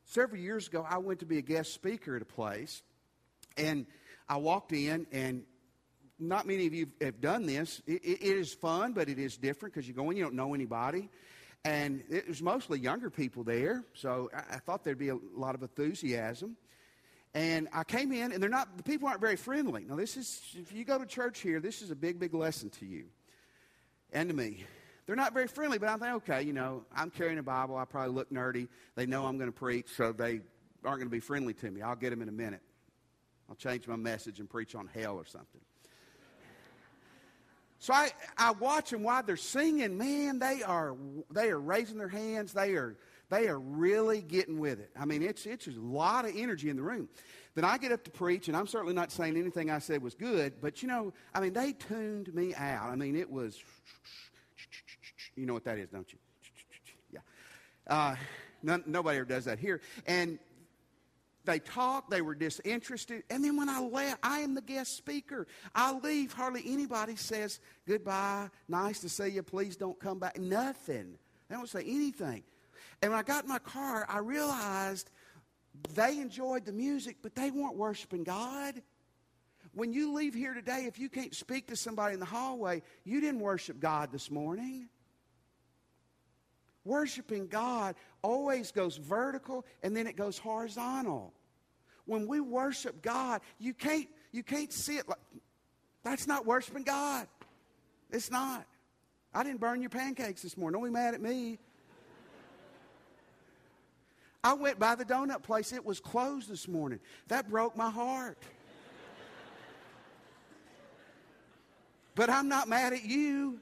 Several 0.06 0.42
years 0.42 0.68
ago, 0.68 0.86
I 0.90 0.98
went 0.98 1.20
to 1.20 1.26
be 1.26 1.38
a 1.38 1.42
guest 1.42 1.74
speaker 1.74 2.16
at 2.16 2.22
a 2.22 2.26
place, 2.26 2.82
and 3.56 3.86
I 4.28 4.38
walked 4.38 4.74
in, 4.74 5.06
and 5.12 5.44
not 6.20 6.48
many 6.48 6.66
of 6.66 6.74
you 6.74 6.88
have 7.00 7.22
done 7.22 7.46
this. 7.46 7.82
it, 7.86 8.04
it 8.04 8.22
is 8.22 8.54
fun, 8.54 8.94
but 8.94 9.08
it 9.08 9.20
is 9.20 9.38
different 9.38 9.74
because 9.74 9.88
you 9.88 9.94
go 9.94 10.10
in, 10.10 10.18
you 10.18 10.24
don't 10.24 10.36
know 10.36 10.54
anybody. 10.54 11.10
And 11.66 12.04
it 12.10 12.28
was 12.28 12.42
mostly 12.42 12.78
younger 12.78 13.10
people 13.10 13.46
there, 13.46 13.86
so 13.94 14.30
I, 14.36 14.56
I 14.56 14.58
thought 14.58 14.84
there'd 14.84 14.98
be 14.98 15.10
a 15.10 15.18
lot 15.34 15.56
of 15.56 15.62
enthusiasm. 15.62 16.58
And 17.34 17.70
I 17.74 17.86
came 17.86 18.12
in, 18.12 18.34
and 18.34 18.44
they're 18.44 18.50
not, 18.50 18.76
the 18.76 18.84
people 18.84 19.08
aren't 19.08 19.22
very 19.22 19.38
friendly. 19.38 19.86
Now, 19.86 19.96
this 19.96 20.18
is, 20.18 20.42
if 20.56 20.74
you 20.74 20.84
go 20.84 21.00
to 21.00 21.06
church 21.06 21.40
here, 21.40 21.60
this 21.60 21.82
is 21.82 21.90
a 21.90 21.96
big, 21.96 22.20
big 22.20 22.34
lesson 22.34 22.70
to 22.72 22.86
you 22.86 23.06
and 24.12 24.30
to 24.30 24.36
me. 24.36 24.66
They're 25.06 25.16
not 25.16 25.34
very 25.34 25.48
friendly, 25.48 25.80
but 25.80 25.90
I'm 25.90 26.00
thinking, 26.00 26.16
okay, 26.16 26.42
you 26.44 26.54
know, 26.54 26.86
I'm 26.96 27.10
carrying 27.10 27.40
a 27.40 27.44
Bible. 27.44 27.78
I 27.78 27.86
probably 27.86 28.14
look 28.14 28.30
nerdy. 28.30 28.68
They 28.96 29.06
know 29.06 29.26
I'm 29.26 29.38
going 29.38 29.52
to 29.52 29.58
preach, 29.58 29.88
so 29.96 30.12
they 30.12 30.42
aren't 30.84 31.00
going 31.00 31.02
to 31.02 31.10
be 31.10 31.20
friendly 31.20 31.54
to 31.56 31.72
me. 31.72 31.82
I'll 31.82 31.96
get 31.96 32.10
them 32.10 32.22
in 32.22 32.30
a 32.30 32.34
minute. 32.34 32.62
I'll 33.50 33.56
change 33.56 33.88
my 33.88 33.96
message 33.96 34.40
and 34.40 34.50
preach 34.50 34.76
on 34.76 34.88
hell 34.94 35.16
or 35.16 35.26
something. 35.26 35.62
So 37.84 37.94
I, 37.94 38.12
I 38.38 38.52
watch 38.52 38.92
them 38.92 39.04
while 39.04 39.24
they're 39.24 39.36
singing. 39.36 39.98
Man, 39.98 40.40
they 40.40 40.64
are 40.64 40.96
they 41.30 41.50
are 41.50 41.60
raising 41.60 41.98
their 41.98 42.08
hands. 42.08 42.54
They 42.54 42.76
are 42.76 42.96
they 43.30 43.50
are 43.50 43.60
really 43.60 44.22
getting 44.22 44.58
with 44.58 44.80
it. 44.80 44.90
I 44.98 45.04
mean, 45.04 45.22
it's 45.22 45.46
it's 45.46 45.68
a 45.68 45.72
lot 45.72 46.24
of 46.24 46.32
energy 46.34 46.70
in 46.70 46.78
the 46.78 46.82
room. 46.82 47.10
Then 47.56 47.66
I 47.66 47.78
get 47.78 47.92
up 47.92 48.06
to 48.06 48.10
preach, 48.10 48.48
and 48.48 48.56
I'm 48.56 48.68
certainly 48.68 48.94
not 48.94 49.12
saying 49.12 49.36
anything 49.36 49.70
I 49.70 49.80
said 49.80 50.02
was 50.02 50.16
good, 50.16 50.62
but 50.62 50.82
you 50.82 50.88
know, 50.88 51.12
I 51.36 51.42
mean, 51.42 51.52
they 51.52 51.74
tuned 51.74 52.34
me 52.34 52.56
out. 52.56 52.90
I 52.90 52.96
mean, 52.96 53.18
it 53.18 53.30
was, 53.30 53.62
you 55.36 55.46
know 55.46 55.54
what 55.54 55.66
that 55.66 55.78
is, 55.78 55.90
don't 55.90 56.10
you? 56.10 56.20
Yeah. 57.12 57.20
Uh, 57.86 58.16
None, 58.64 58.84
nobody 58.88 59.18
ever 59.18 59.26
does 59.26 59.44
that 59.46 59.60
here. 59.60 59.82
And 60.08 60.40
they 61.46 61.60
talk, 61.60 62.10
they 62.10 62.22
were 62.22 62.36
disinterested. 62.36 63.24
And 63.30 63.44
then 63.44 63.58
when 63.58 63.70
I 63.70 63.82
left, 63.82 64.20
I 64.24 64.40
am 64.40 64.56
the 64.56 64.62
guest 64.62 64.96
speaker. 64.96 65.48
I 65.76 65.98
leave, 66.00 66.34
hardly 66.34 66.64
anybody 66.66 67.16
says 67.16 67.60
goodbye, 67.88 68.50
nice 68.68 69.02
to 69.02 69.10
see 69.10 69.30
you, 69.30 69.44
please 69.44 69.76
don't 69.76 70.00
come 70.00 70.20
back. 70.20 70.40
Nothing. 70.40 71.18
They 71.50 71.56
don't 71.56 71.70
say 71.70 71.82
anything. 71.82 72.44
And 73.02 73.12
when 73.12 73.20
I 73.20 73.24
got 73.24 73.44
in 73.44 73.50
my 73.50 73.60
car, 73.60 74.06
I 74.08 74.20
realized 74.20 75.10
they 75.94 76.20
enjoyed 76.20 76.66
the 76.66 76.72
music, 76.72 77.18
but 77.22 77.36
they 77.36 77.52
weren't 77.52 77.76
worshiping 77.76 78.24
God. 78.24 78.82
When 79.74 79.92
you 79.92 80.14
leave 80.14 80.34
here 80.34 80.54
today, 80.54 80.86
if 80.86 81.00
you 81.00 81.10
can't 81.10 81.34
speak 81.34 81.68
to 81.68 81.76
somebody 81.76 82.14
in 82.14 82.20
the 82.20 82.26
hallway, 82.26 82.84
you 83.04 83.20
didn't 83.20 83.42
worship 83.42 83.80
God 83.80 84.12
this 84.12 84.30
morning. 84.32 84.88
Worshiping 86.86 87.48
God 87.48 87.96
always 88.24 88.72
goes 88.72 88.98
vertical 88.98 89.66
and 89.84 89.96
then 89.96 90.08
it 90.08 90.16
goes 90.16 90.38
horizontal. 90.38 91.34
When 92.06 92.28
we 92.28 92.40
worship 92.40 93.02
God, 93.02 93.42
you 93.60 93.74
can't, 93.74 94.08
you 94.32 94.44
can't 94.44 94.74
see 94.74 94.98
it 94.98 95.08
like 95.08 95.20
that's 96.04 96.28
not 96.28 96.46
worshiping 96.46 96.84
God. 96.84 97.28
It's 98.12 98.30
not. 98.30 98.66
I 99.34 99.44
didn't 99.44 99.60
burn 99.60 99.82
your 99.82 99.90
pancakes 99.90 100.42
this 100.42 100.58
morning. 100.58 100.80
Don't 100.80 100.90
be 100.90 100.94
mad 100.94 101.14
at 101.14 101.22
me. 101.22 101.60
I 104.44 104.54
went 104.54 104.78
by 104.78 104.96
the 104.96 105.06
donut 105.06 105.42
place. 105.42 105.72
It 105.72 105.86
was 105.86 106.02
closed 106.02 106.50
this 106.50 106.68
morning. 106.68 107.00
That 107.30 107.50
broke 107.50 107.78
my 107.78 107.90
heart. 107.90 108.38
but 112.16 112.30
I'm 112.30 112.50
not 112.50 112.68
mad 112.68 112.92
at 112.92 113.06
you. 113.06 113.60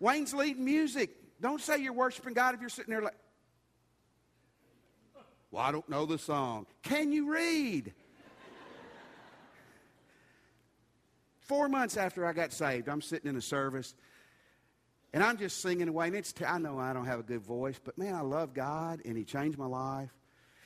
Wayne's 0.00 0.34
leading 0.34 0.64
music. 0.64 1.21
Don't 1.42 1.60
say 1.60 1.78
you're 1.78 1.92
worshiping 1.92 2.34
God 2.34 2.54
if 2.54 2.60
you're 2.60 2.70
sitting 2.70 2.92
there 2.92 3.02
like, 3.02 3.16
well, 5.50 5.62
I 5.62 5.72
don't 5.72 5.86
know 5.88 6.06
the 6.06 6.16
song. 6.16 6.66
Can 6.82 7.12
you 7.12 7.34
read? 7.34 7.92
Four 11.40 11.68
months 11.68 11.96
after 11.96 12.24
I 12.24 12.32
got 12.32 12.52
saved, 12.52 12.88
I'm 12.88 13.02
sitting 13.02 13.28
in 13.28 13.36
a 13.36 13.42
service 13.42 13.94
and 15.12 15.22
I'm 15.22 15.36
just 15.36 15.60
singing 15.60 15.88
away. 15.88 16.06
And 16.06 16.16
it's, 16.16 16.32
t- 16.32 16.44
I 16.44 16.58
know 16.58 16.78
I 16.78 16.92
don't 16.92 17.04
have 17.06 17.18
a 17.18 17.24
good 17.24 17.42
voice, 17.42 17.78
but 17.84 17.98
man, 17.98 18.14
I 18.14 18.20
love 18.20 18.54
God 18.54 19.02
and 19.04 19.18
He 19.18 19.24
changed 19.24 19.58
my 19.58 19.66
life. 19.66 20.10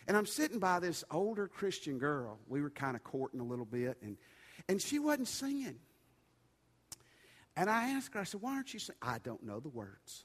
And 0.06 0.16
I'm 0.16 0.26
sitting 0.26 0.58
by 0.60 0.78
this 0.78 1.02
older 1.10 1.48
Christian 1.48 1.98
girl. 1.98 2.38
We 2.48 2.60
were 2.60 2.70
kind 2.70 2.94
of 2.94 3.02
courting 3.02 3.40
a 3.40 3.44
little 3.44 3.64
bit, 3.64 3.96
and, 4.02 4.16
and 4.68 4.80
she 4.80 5.00
wasn't 5.00 5.26
singing. 5.26 5.80
And 7.56 7.68
I 7.68 7.90
asked 7.94 8.14
her, 8.14 8.20
I 8.20 8.24
said, 8.24 8.40
Why 8.40 8.54
aren't 8.54 8.72
you 8.72 8.78
singing? 8.78 8.98
I 9.02 9.18
don't 9.18 9.42
know 9.42 9.58
the 9.58 9.68
words. 9.68 10.24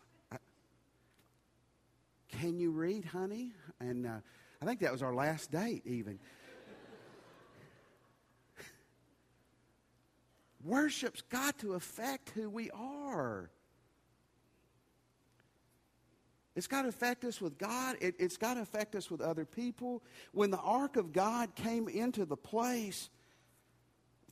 Can 2.32 2.58
you 2.60 2.72
read, 2.72 3.06
honey? 3.06 3.52
And 3.80 4.08
uh, 4.08 4.20
I 4.62 4.66
think 4.66 4.80
that 4.80 4.92
was 4.92 5.02
our 5.04 5.14
last 5.14 5.52
date, 5.52 5.84
even. 5.86 6.20
Worship's 10.64 11.22
got 11.22 11.60
to 11.60 11.74
affect 11.74 12.32
who 12.32 12.50
we 12.50 12.70
are. 12.72 13.50
It's 16.56 16.68
got 16.68 16.82
to 16.84 16.90
affect 16.90 17.24
us 17.24 17.40
with 17.40 17.58
God. 17.58 17.98
It, 18.02 18.20
has 18.20 18.38
got 18.38 18.56
to 18.56 18.62
affect 18.62 18.96
us 18.96 19.10
with 19.10 19.22
other 19.22 19.46
people. 19.46 20.04
When 20.34 20.52
the 20.52 20.60
ark 20.60 20.98
of 20.98 21.14
God 21.14 21.56
came 21.56 21.88
into 21.88 22.26
the 22.26 22.36
place, 22.36 23.10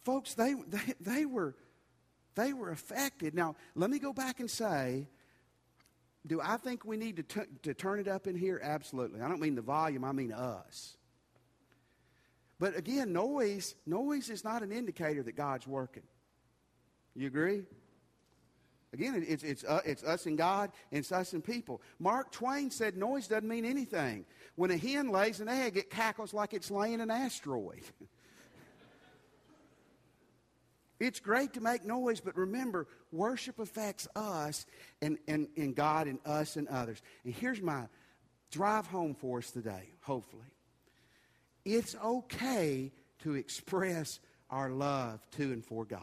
folks, 0.03 0.33
they, 0.33 0.55
they, 0.67 0.93
they, 0.99 1.25
were, 1.25 1.55
they 2.35 2.51
were 2.51 2.71
affected. 2.71 3.33
Now, 3.33 3.55
let 3.73 3.89
me 3.89 3.99
go 3.99 4.11
back 4.11 4.41
and 4.41 4.51
say 4.51 5.07
do 6.27 6.41
I 6.41 6.57
think 6.57 6.85
we 6.85 6.97
need 6.97 7.17
to, 7.17 7.23
t- 7.23 7.49
to 7.63 7.73
turn 7.73 7.99
it 7.99 8.07
up 8.07 8.27
in 8.27 8.35
here? 8.35 8.59
Absolutely. 8.63 9.21
I 9.21 9.27
don't 9.27 9.41
mean 9.41 9.55
the 9.55 9.61
volume, 9.61 10.03
I 10.03 10.11
mean 10.11 10.31
us. 10.31 10.97
But 12.59 12.77
again, 12.77 13.13
noise, 13.13 13.75
noise 13.85 14.29
is 14.29 14.43
not 14.43 14.63
an 14.63 14.71
indicator 14.71 15.23
that 15.23 15.35
God's 15.35 15.65
working. 15.65 16.03
You 17.15 17.27
agree? 17.27 17.63
Again, 18.91 19.23
it's, 19.27 19.43
it's, 19.43 19.63
uh, 19.63 19.81
it's 19.85 20.03
us 20.03 20.25
and 20.25 20.37
God, 20.37 20.71
and 20.91 20.99
it's 20.99 21.11
us 21.11 21.33
and 21.33 21.43
people. 21.43 21.81
Mark 21.99 22.31
Twain 22.31 22.71
said 22.71 22.97
noise 22.97 23.27
doesn't 23.27 23.47
mean 23.47 23.63
anything. 23.63 24.25
When 24.55 24.71
a 24.71 24.77
hen 24.77 25.09
lays 25.09 25.39
an 25.41 25.47
egg, 25.47 25.77
it 25.77 25.89
cackles 25.89 26.33
like 26.33 26.53
it's 26.53 26.71
laying 26.71 26.99
an 26.99 27.11
asteroid. 27.11 27.83
It's 30.99 31.19
great 31.19 31.53
to 31.53 31.61
make 31.61 31.85
noise, 31.85 32.19
but 32.19 32.35
remember, 32.35 32.87
worship 33.11 33.59
affects 33.59 34.07
us 34.15 34.65
and, 35.01 35.17
and, 35.27 35.47
and 35.55 35.75
God 35.75 36.07
and 36.07 36.19
us 36.25 36.57
and 36.57 36.67
others. 36.67 37.01
And 37.23 37.33
here's 37.33 37.61
my 37.61 37.85
drive 38.51 38.87
home 38.87 39.15
for 39.15 39.37
us 39.37 39.51
today, 39.51 39.93
hopefully. 40.01 40.43
It's 41.63 41.95
okay 42.03 42.91
to 43.19 43.35
express 43.35 44.19
our 44.49 44.69
love 44.69 45.25
to 45.31 45.43
and 45.53 45.63
for 45.63 45.85
God, 45.85 46.01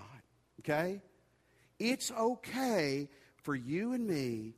okay? 0.60 1.02
It's 1.78 2.10
okay 2.12 3.08
for 3.42 3.54
you 3.54 3.92
and 3.92 4.06
me 4.06 4.54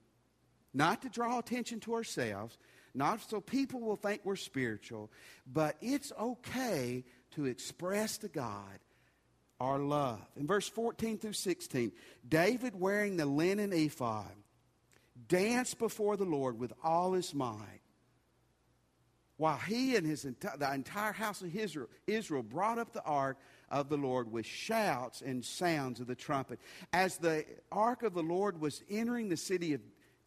not 0.75 1.03
to 1.03 1.09
draw 1.09 1.39
attention 1.39 1.81
to 1.81 1.95
ourselves, 1.95 2.59
not 2.95 3.21
so 3.29 3.41
people 3.41 3.81
will 3.81 3.97
think 3.97 4.21
we're 4.25 4.37
spiritual, 4.37 5.11
but 5.53 5.77
it's 5.81 6.13
okay 6.21 7.05
to 7.33 7.47
express 7.47 8.19
to 8.19 8.29
God 8.29 8.79
our 9.61 9.79
love. 9.79 10.21
In 10.37 10.47
verse 10.47 10.69
14 10.69 11.19
through 11.19 11.33
16, 11.33 11.93
David, 12.29 12.79
wearing 12.79 13.17
the 13.17 13.27
linen 13.27 13.73
ephod, 13.73 14.33
danced 15.29 15.79
before 15.79 16.17
the 16.17 16.25
Lord 16.25 16.59
with 16.59 16.73
all 16.83 17.13
his 17.13 17.35
might. 17.35 17.81
While 19.37 19.57
he 19.57 19.95
and 19.95 20.05
his 20.05 20.25
enti- 20.25 20.59
the 20.59 20.73
entire 20.73 21.13
house 21.13 21.43
of 21.43 21.55
Israel, 21.55 21.89
Israel 22.07 22.43
brought 22.43 22.79
up 22.79 22.93
the 22.93 23.05
ark 23.05 23.39
of 23.71 23.89
the 23.89 23.97
Lord 23.97 24.31
with 24.31 24.47
shouts 24.47 25.23
and 25.23 25.45
sounds 25.45 26.01
of 26.01 26.09
the 26.09 26.17
trumpet. 26.17 26.59
As 26.93 27.19
the 27.19 27.45
ark 27.71 28.03
of 28.03 28.15
the 28.15 28.23
Lord 28.23 28.61
was 28.61 28.83
entering 28.91 29.29
the 29.29 29.37
city 29.37 29.75
of 29.75 29.81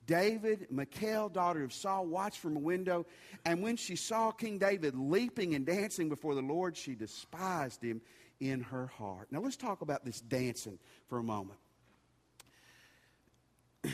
David, 0.05 0.67
Michal, 0.71 1.29
daughter 1.29 1.63
of 1.63 1.73
Saul, 1.73 2.05
watched 2.05 2.39
from 2.39 2.55
a 2.55 2.59
window, 2.59 3.05
and 3.45 3.61
when 3.61 3.75
she 3.75 3.95
saw 3.95 4.31
King 4.31 4.57
David 4.57 4.95
leaping 4.95 5.55
and 5.55 5.65
dancing 5.65 6.09
before 6.09 6.33
the 6.33 6.41
Lord, 6.41 6.75
she 6.75 6.95
despised 6.95 7.83
him 7.83 8.01
in 8.41 8.61
her 8.61 8.87
heart. 8.87 9.31
Now 9.31 9.39
let's 9.39 9.55
talk 9.55 9.81
about 9.81 10.03
this 10.03 10.19
dancing 10.19 10.79
for 11.07 11.19
a 11.19 11.23
moment. 11.23 11.59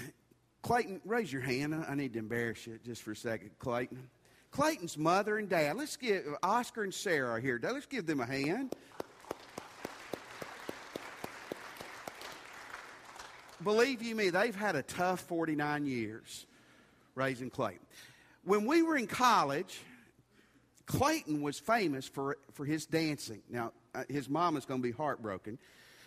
Clayton, 0.63 1.01
raise 1.05 1.31
your 1.31 1.43
hand. 1.43 1.85
I 1.87 1.93
need 1.93 2.13
to 2.13 2.19
embarrass 2.19 2.65
you 2.65 2.79
just 2.83 3.03
for 3.03 3.11
a 3.11 3.15
second, 3.15 3.51
Clayton. 3.59 4.09
Clayton's 4.49 4.97
mother 4.97 5.37
and 5.37 5.49
dad. 5.49 5.75
Let's 5.75 5.97
give 5.97 6.23
Oscar 6.41 6.83
and 6.83 6.93
Sarah 6.93 7.39
here. 7.39 7.59
Let's 7.61 7.85
give 7.85 8.07
them 8.07 8.21
a 8.21 8.25
hand. 8.25 8.73
Believe 13.63 14.01
you 14.01 14.15
me, 14.15 14.29
they've 14.29 14.55
had 14.55 14.75
a 14.75 14.83
tough 14.83 15.21
49 15.21 15.85
years 15.85 16.45
raising 17.15 17.49
Clayton. 17.49 17.85
When 18.43 18.65
we 18.65 18.81
were 18.81 18.95
in 18.95 19.07
college, 19.07 19.81
Clayton 20.85 21.41
was 21.41 21.59
famous 21.59 22.07
for, 22.07 22.37
for 22.53 22.65
his 22.65 22.85
dancing. 22.85 23.41
Now, 23.49 23.73
his 24.09 24.29
mom 24.29 24.57
is 24.57 24.65
going 24.65 24.81
to 24.81 24.87
be 24.87 24.91
heartbroken 24.91 25.57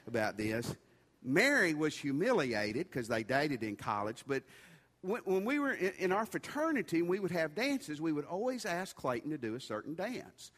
about 0.06 0.36
this. 0.36 0.74
Mary 1.22 1.74
was 1.74 1.96
humiliated 1.96 2.88
because 2.90 3.08
they 3.08 3.22
dated 3.22 3.62
in 3.62 3.76
college, 3.76 4.24
but 4.26 4.42
when, 5.02 5.20
when 5.24 5.44
we 5.44 5.58
were 5.58 5.72
in, 5.72 5.92
in, 5.98 6.12
our 6.12 6.26
fraternity 6.26 6.98
and 6.98 7.08
we 7.08 7.20
would 7.20 7.30
have 7.30 7.54
dances, 7.54 8.00
we 8.00 8.12
would 8.12 8.24
always 8.24 8.64
ask 8.64 8.96
Clayton 8.96 9.30
to 9.30 9.38
do 9.38 9.54
a 9.54 9.60
certain 9.60 9.94
dance. 9.94 10.52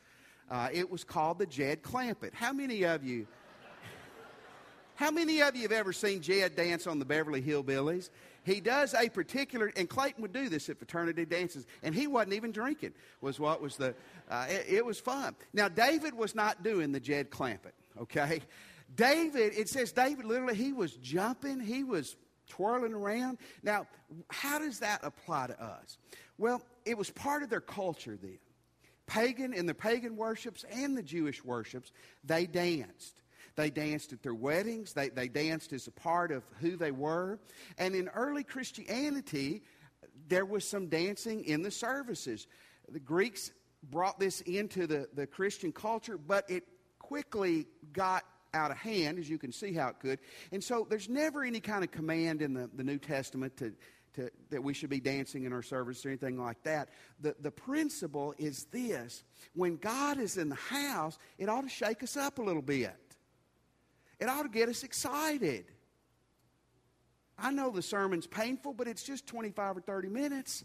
Uh, 0.50 0.68
it 0.72 0.90
was 0.90 1.04
called 1.04 1.38
the 1.38 1.46
Jed 1.46 1.82
Clampett. 1.82 2.34
How 2.34 2.52
many 2.52 2.84
of 2.84 3.04
you? 3.04 3.26
How 4.96 5.10
many 5.10 5.40
of 5.40 5.56
you 5.56 5.62
have 5.62 5.72
ever 5.72 5.92
seen 5.92 6.20
Jed 6.20 6.56
dance 6.56 6.86
on 6.86 6.98
the 6.98 7.04
Beverly 7.04 7.42
Hillbillies? 7.42 8.10
He 8.44 8.60
does 8.60 8.94
a 8.94 9.08
particular, 9.08 9.72
and 9.76 9.88
Clayton 9.88 10.22
would 10.22 10.32
do 10.32 10.48
this 10.48 10.68
at 10.68 10.78
fraternity 10.78 11.24
dances, 11.24 11.66
and 11.82 11.94
he 11.94 12.06
wasn't 12.06 12.34
even 12.34 12.50
drinking. 12.50 12.92
Was 13.20 13.38
what 13.38 13.60
was 13.60 13.76
the? 13.76 13.94
Uh, 14.28 14.46
it, 14.48 14.66
it, 14.68 14.84
was 14.84 14.98
fun. 14.98 15.36
Now 15.52 15.68
David 15.68 16.14
was 16.14 16.34
not 16.34 16.62
doing 16.62 16.92
the 16.92 17.00
Jed 17.00 17.30
Clampett. 17.30 17.72
Okay, 18.00 18.40
David. 18.96 19.52
It 19.56 19.68
says 19.68 19.92
David 19.92 20.24
literally 20.24 20.56
he 20.56 20.72
was 20.72 20.92
jumping, 20.94 21.60
he 21.60 21.84
was 21.84 22.16
twirling 22.48 22.94
around. 22.94 23.38
Now, 23.62 23.86
how 24.28 24.58
does 24.58 24.80
that 24.80 25.00
apply 25.02 25.48
to 25.48 25.62
us? 25.62 25.98
Well, 26.36 26.62
it 26.84 26.98
was 26.98 27.10
part 27.10 27.42
of 27.42 27.50
their 27.50 27.60
culture 27.60 28.18
then. 28.20 28.38
Pagan 29.06 29.52
in 29.52 29.66
the 29.66 29.74
pagan 29.74 30.16
worships 30.16 30.64
and 30.70 30.96
the 30.96 31.02
Jewish 31.02 31.44
worships, 31.44 31.92
they 32.24 32.46
danced. 32.46 33.22
They 33.56 33.70
danced 33.70 34.12
at 34.12 34.22
their 34.22 34.34
weddings. 34.34 34.92
They, 34.92 35.08
they 35.08 35.28
danced 35.28 35.72
as 35.72 35.86
a 35.86 35.90
part 35.92 36.32
of 36.32 36.44
who 36.60 36.76
they 36.76 36.90
were. 36.90 37.38
And 37.78 37.94
in 37.94 38.08
early 38.08 38.44
Christianity, 38.44 39.62
there 40.28 40.44
was 40.44 40.66
some 40.66 40.88
dancing 40.88 41.44
in 41.44 41.62
the 41.62 41.70
services. 41.70 42.46
The 42.88 43.00
Greeks 43.00 43.52
brought 43.82 44.18
this 44.18 44.40
into 44.42 44.86
the, 44.86 45.08
the 45.14 45.26
Christian 45.26 45.72
culture, 45.72 46.16
but 46.16 46.48
it 46.48 46.64
quickly 46.98 47.66
got 47.92 48.24
out 48.54 48.70
of 48.70 48.76
hand, 48.76 49.18
as 49.18 49.28
you 49.28 49.38
can 49.38 49.52
see 49.52 49.72
how 49.72 49.88
it 49.88 49.98
could. 50.00 50.18
And 50.50 50.62
so 50.62 50.86
there's 50.88 51.08
never 51.08 51.42
any 51.42 51.60
kind 51.60 51.84
of 51.84 51.90
command 51.90 52.42
in 52.42 52.54
the, 52.54 52.70
the 52.74 52.84
New 52.84 52.98
Testament 52.98 53.56
to, 53.58 53.72
to, 54.14 54.30
that 54.50 54.62
we 54.62 54.74
should 54.74 54.90
be 54.90 55.00
dancing 55.00 55.44
in 55.44 55.52
our 55.52 55.62
service 55.62 56.04
or 56.04 56.10
anything 56.10 56.38
like 56.38 56.62
that. 56.64 56.90
The, 57.20 57.34
the 57.40 57.50
principle 57.50 58.34
is 58.38 58.64
this 58.66 59.24
when 59.54 59.76
God 59.76 60.18
is 60.18 60.36
in 60.36 60.48
the 60.48 60.54
house, 60.54 61.18
it 61.38 61.48
ought 61.48 61.62
to 61.62 61.68
shake 61.68 62.02
us 62.02 62.16
up 62.16 62.38
a 62.38 62.42
little 62.42 62.62
bit, 62.62 62.94
it 64.22 64.28
ought 64.28 64.44
to 64.44 64.48
get 64.48 64.68
us 64.68 64.84
excited. 64.84 65.64
I 67.36 67.50
know 67.50 67.70
the 67.70 67.82
sermon's 67.82 68.28
painful, 68.28 68.72
but 68.72 68.86
it's 68.86 69.02
just 69.02 69.26
25 69.26 69.78
or 69.78 69.80
30 69.80 70.08
minutes. 70.10 70.64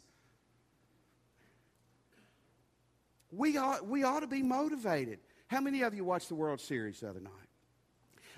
We 3.31 3.57
ought, 3.57 3.87
we 3.87 4.03
ought 4.03 4.19
to 4.19 4.27
be 4.27 4.43
motivated. 4.43 5.17
How 5.47 5.59
many 5.59 5.81
of 5.81 5.95
you 5.95 6.03
watched 6.03 6.29
the 6.29 6.35
World 6.35 6.61
Series 6.61 6.99
the 6.99 7.09
other 7.09 7.19
night? 7.19 7.31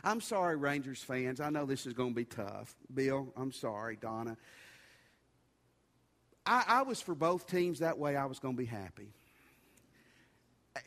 I'm 0.06 0.22
sorry, 0.22 0.56
Rangers 0.56 1.04
fans. 1.04 1.42
I 1.42 1.50
know 1.50 1.66
this 1.66 1.86
is 1.86 1.92
going 1.92 2.12
to 2.12 2.16
be 2.16 2.24
tough. 2.24 2.74
Bill, 2.94 3.34
I'm 3.36 3.52
sorry. 3.52 3.98
Donna. 4.00 4.38
I, 6.46 6.64
I 6.66 6.82
was 6.84 7.02
for 7.02 7.14
both 7.14 7.46
teams. 7.46 7.80
That 7.80 7.98
way 7.98 8.16
I 8.16 8.26
was 8.26 8.40
going 8.40 8.56
to 8.56 8.58
be 8.58 8.66
happy. 8.66 9.12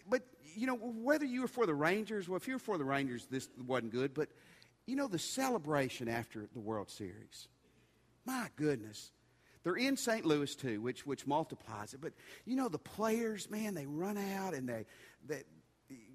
But, 0.09 0.23
you 0.55 0.67
know, 0.67 0.77
whether 0.77 1.25
you 1.25 1.43
were 1.43 1.49
for 1.49 1.67
the 1.67 1.75
Rangers, 1.75 2.29
well, 2.29 2.37
if 2.37 2.47
you 2.47 2.55
were 2.55 2.61
for 2.61 2.79
the 2.79 2.85
Rangers, 2.85 3.27
this 3.31 3.49
wasn't 3.67 3.93
good. 3.93 4.15
But, 4.15 4.29
you 4.87 4.97
know, 4.97 5.09
the 5.09 5.19
celebration 5.19 6.09
after 6.09 6.47
the 6.53 6.61
World 6.61 6.91
Series. 6.91 7.49
My 8.25 8.49
goodness. 8.57 9.11
They're 9.65 9.77
in 9.77 9.97
St. 9.97 10.25
Louis 10.25 10.55
too, 10.57 10.81
which 10.81 11.07
which 11.07 11.25
multiplies 11.27 11.95
it. 11.95 12.01
But 12.01 12.15
you 12.45 12.57
know 12.57 12.69
the 12.69 12.79
players, 12.79 13.49
man, 13.49 13.75
they 13.75 13.87
run 13.87 14.19
out 14.19 14.55
and 14.55 14.69
they, 14.69 14.87
they 15.25 15.45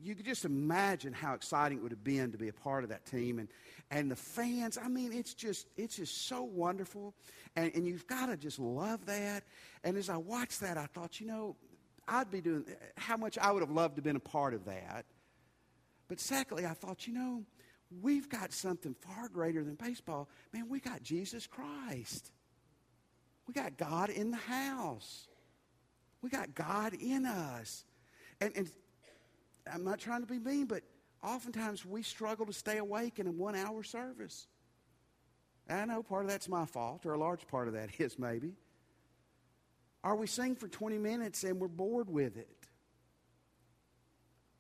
you 0.02 0.16
could 0.16 0.26
just 0.26 0.46
imagine 0.46 1.14
how 1.14 1.34
exciting 1.34 1.78
it 1.78 1.82
would 1.82 1.92
have 1.92 2.04
been 2.04 2.32
to 2.32 2.38
be 2.38 2.48
a 2.48 2.54
part 2.54 2.84
of 2.84 2.90
that 2.90 3.06
team 3.06 3.40
and 3.40 3.48
and 3.92 4.10
the 4.10 4.16
fans 4.16 4.78
i 4.84 4.88
mean 4.88 5.14
it's 5.14 5.34
just 5.34 5.68
it's 5.78 5.98
just 5.98 6.28
so 6.28 6.44
wonderful 6.44 7.14
and, 7.56 7.72
and 7.76 7.88
you've 7.88 8.08
got 8.08 8.28
to 8.28 8.38
just 8.38 8.60
love 8.60 9.06
that 9.06 9.44
and 9.84 9.98
as 9.98 10.10
i 10.10 10.18
watched 10.18 10.62
that 10.62 10.78
i 10.78 10.86
thought 10.88 11.20
you 11.20 11.28
know 11.28 11.56
i'd 12.08 12.32
be 12.32 12.42
doing 12.42 12.66
how 12.96 13.18
much 13.18 13.38
i 13.38 13.52
would 13.52 13.62
have 13.62 13.72
loved 13.72 13.96
to 13.96 14.00
have 14.00 14.06
been 14.06 14.16
a 14.16 14.20
part 14.20 14.54
of 14.54 14.66
that. 14.66 15.06
But 16.08 16.20
secondly 16.20 16.66
i 16.66 16.74
thought 16.74 17.08
you 17.08 17.14
know 17.14 17.44
we've 18.02 18.30
got 18.30 18.52
something 18.52 18.94
far 18.94 19.30
greater 19.30 19.64
than 19.64 19.76
baseball. 19.76 20.30
Man 20.54 20.68
we 20.70 20.80
got 20.80 21.04
jesus 21.04 21.48
christ. 21.48 22.32
We 23.48 23.54
got 23.54 23.78
god 23.78 24.10
in 24.10 24.32
the 24.32 24.38
house. 24.38 25.28
We 26.22 26.30
got 26.30 26.54
god 26.54 26.94
in 26.94 27.26
us. 27.26 27.86
And, 28.42 28.52
and 28.56 28.70
I'm 29.72 29.84
not 29.84 30.00
trying 30.00 30.22
to 30.22 30.28
be 30.28 30.40
mean, 30.40 30.66
but 30.66 30.84
oftentimes 31.24 31.86
we 31.86 32.04
struggle 32.04 32.46
to 32.46 32.54
stay 32.54 32.78
awake 32.78 33.20
in 33.20 33.28
a 33.28 33.32
one 33.32 33.56
hour 33.56 33.84
service. 33.84 34.48
I 35.70 35.86
know 35.86 36.02
part 36.02 36.24
of 36.24 36.30
that's 36.30 36.48
my 36.48 36.66
fault, 36.66 37.06
or 37.06 37.14
a 37.14 37.20
large 37.20 37.48
part 37.48 37.68
of 37.68 37.74
that 37.74 37.90
is 38.00 38.18
maybe. 38.18 38.54
Or 40.08 40.16
we 40.16 40.26
sing 40.26 40.56
for 40.56 40.70
20 40.70 40.98
minutes 40.98 41.44
and 41.44 41.60
we're 41.60 41.68
bored 41.68 42.10
with 42.10 42.38
it. 42.38 42.48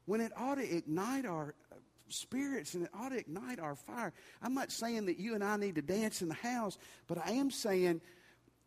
When 0.05 0.19
it 0.19 0.33
ought 0.35 0.55
to 0.55 0.75
ignite 0.75 1.25
our 1.25 1.55
uh, 1.71 1.75
spirits 2.09 2.73
and 2.73 2.83
it 2.83 2.89
ought 2.93 3.09
to 3.09 3.17
ignite 3.17 3.57
our 3.57 3.75
fire. 3.75 4.11
I'm 4.41 4.53
not 4.53 4.73
saying 4.73 5.05
that 5.05 5.19
you 5.19 5.35
and 5.35 5.43
I 5.43 5.55
need 5.55 5.75
to 5.75 5.81
dance 5.81 6.21
in 6.21 6.27
the 6.27 6.33
house, 6.33 6.77
but 7.07 7.17
I 7.25 7.31
am 7.31 7.49
saying 7.49 8.01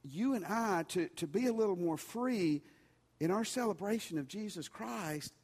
you 0.02 0.32
and 0.32 0.44
I 0.46 0.84
to, 0.88 1.08
to 1.08 1.26
be 1.26 1.48
a 1.48 1.52
little 1.52 1.76
more 1.76 1.98
free 1.98 2.62
in 3.20 3.30
our 3.30 3.44
celebration 3.44 4.18
of 4.18 4.26
Jesus 4.26 4.66
Christ 4.66 5.34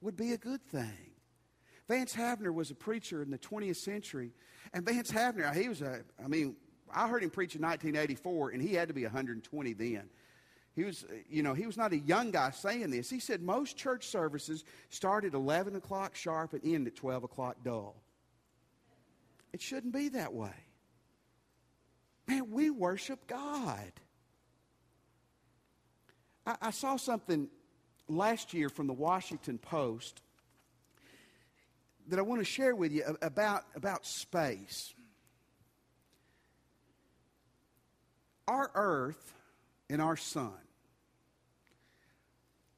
would 0.00 0.16
be 0.16 0.32
a 0.32 0.38
good 0.38 0.62
thing. 0.62 1.10
Vance 1.88 2.14
Havner 2.14 2.54
was 2.54 2.70
a 2.70 2.76
preacher 2.76 3.20
in 3.20 3.32
the 3.32 3.38
20th 3.38 3.76
century. 3.76 4.30
And 4.72 4.86
Vance 4.86 5.10
Havner, 5.10 5.52
he 5.56 5.68
was 5.68 5.82
a, 5.82 6.02
I 6.24 6.28
mean, 6.28 6.54
I 6.94 7.08
heard 7.08 7.24
him 7.24 7.30
preach 7.30 7.56
in 7.56 7.62
1984, 7.62 8.50
and 8.50 8.62
he 8.62 8.74
had 8.74 8.86
to 8.86 8.94
be 8.94 9.02
120 9.02 9.72
then. 9.72 10.08
He 10.78 10.84
was, 10.84 11.04
you 11.28 11.42
know, 11.42 11.54
he 11.54 11.66
was 11.66 11.76
not 11.76 11.92
a 11.92 11.98
young 11.98 12.30
guy 12.30 12.50
saying 12.50 12.92
this. 12.92 13.10
He 13.10 13.18
said 13.18 13.42
most 13.42 13.76
church 13.76 14.06
services 14.06 14.62
start 14.90 15.24
at 15.24 15.34
11 15.34 15.74
o'clock 15.74 16.14
sharp 16.14 16.52
and 16.52 16.64
end 16.64 16.86
at 16.86 16.94
12 16.94 17.24
o'clock 17.24 17.56
dull. 17.64 17.96
It 19.52 19.60
shouldn't 19.60 19.92
be 19.92 20.10
that 20.10 20.32
way. 20.32 20.54
Man, 22.28 22.52
we 22.52 22.70
worship 22.70 23.26
God. 23.26 23.90
I, 26.46 26.54
I 26.62 26.70
saw 26.70 26.94
something 26.94 27.48
last 28.06 28.54
year 28.54 28.68
from 28.68 28.86
the 28.86 28.92
Washington 28.92 29.58
Post 29.58 30.22
that 32.06 32.20
I 32.20 32.22
want 32.22 32.40
to 32.40 32.44
share 32.44 32.76
with 32.76 32.92
you 32.92 33.02
about, 33.20 33.64
about 33.74 34.06
space. 34.06 34.94
Our 38.46 38.70
Earth 38.76 39.34
and 39.90 40.00
our 40.00 40.16
Sun, 40.16 40.52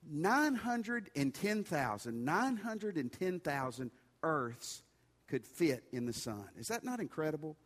910,000, 0.08 2.24
910,000 2.24 3.90
Earths 4.22 4.82
could 5.26 5.46
fit 5.46 5.84
in 5.92 6.06
the 6.06 6.12
Sun. 6.12 6.44
Is 6.58 6.68
that 6.68 6.84
not 6.84 7.00
incredible? 7.00 7.56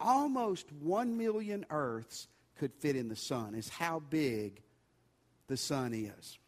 Almost 0.00 0.72
1 0.72 1.16
million 1.16 1.64
Earths 1.70 2.28
could 2.56 2.74
fit 2.74 2.96
in 2.96 3.08
the 3.08 3.16
Sun, 3.16 3.54
is 3.54 3.68
how 3.68 4.00
big 4.00 4.62
the 5.46 5.56
Sun 5.56 5.94
is. 5.94 6.38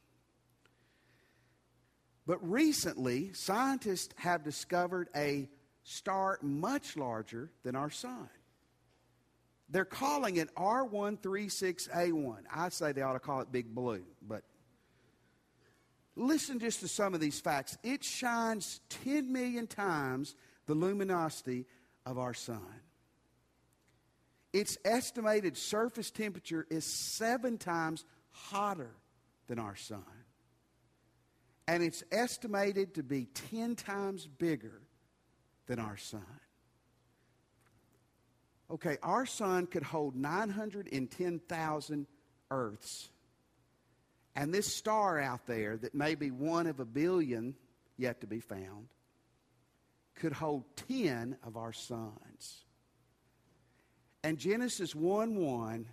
But 2.27 2.39
recently, 2.49 3.33
scientists 3.35 4.15
have 4.17 4.43
discovered 4.43 5.09
a 5.15 5.49
star 5.83 6.39
much 6.43 6.97
larger 6.97 7.51
than 7.63 7.77
our 7.77 7.91
sun. 7.91 8.29
They're 9.69 9.85
calling 9.85 10.37
it 10.37 10.55
R136A1. 10.55 12.39
I 12.55 12.69
say 12.71 12.93
they 12.93 13.03
ought 13.03 13.15
to 13.15 13.19
call 13.19 13.41
it 13.41 13.53
Big 13.53 13.75
Blue, 13.75 14.05
but 14.27 14.43
listen 16.17 16.59
just 16.59 16.81
to 16.81 16.89
some 16.89 17.15
of 17.15 17.21
these 17.21 17.41
facts. 17.41 17.77
It 17.83 18.05
shines 18.05 18.81
10 19.05 19.33
million 19.33 19.67
times 19.67 20.35
the 20.67 20.75
luminosity 20.75 21.67
of 22.07 22.19
our 22.19 22.35
sun. 22.35 22.81
Its 24.53 24.79
estimated 24.85 25.57
surface 25.57 26.11
temperature 26.11 26.67
is 26.71 26.85
seven 26.85 27.59
times 27.59 28.05
hotter 28.31 28.95
than 29.49 29.59
our 29.59 29.77
sun 29.77 30.05
and 31.67 31.83
it's 31.83 32.03
estimated 32.13 32.95
to 32.95 33.03
be 33.03 33.27
10 33.51 33.77
times 33.77 34.27
bigger 34.27 34.83
than 35.67 35.79
our 35.79 35.97
sun. 35.97 36.25
Okay, 38.71 38.97
our 39.03 39.27
sun 39.27 39.67
could 39.67 39.83
hold 39.83 40.17
910,000 40.17 42.07
Earths. 42.51 43.09
And 44.37 44.53
this 44.53 44.75
star 44.75 45.21
out 45.21 45.47
there, 45.47 45.77
that 45.77 45.95
may 45.95 46.15
be 46.15 46.31
one 46.31 46.67
of 46.67 46.81
a 46.81 46.85
billion 46.85 47.55
yet 47.97 48.21
to 48.23 48.27
be 48.27 48.41
found, 48.41 48.89
could 50.17 50.33
hold 50.33 50.65
10 50.89 51.37
of 51.45 51.57
our 51.57 51.73
suns. 51.73 52.65
And 54.23 54.39
Genesis 54.39 54.95
1 54.95 55.37
1 55.37 55.87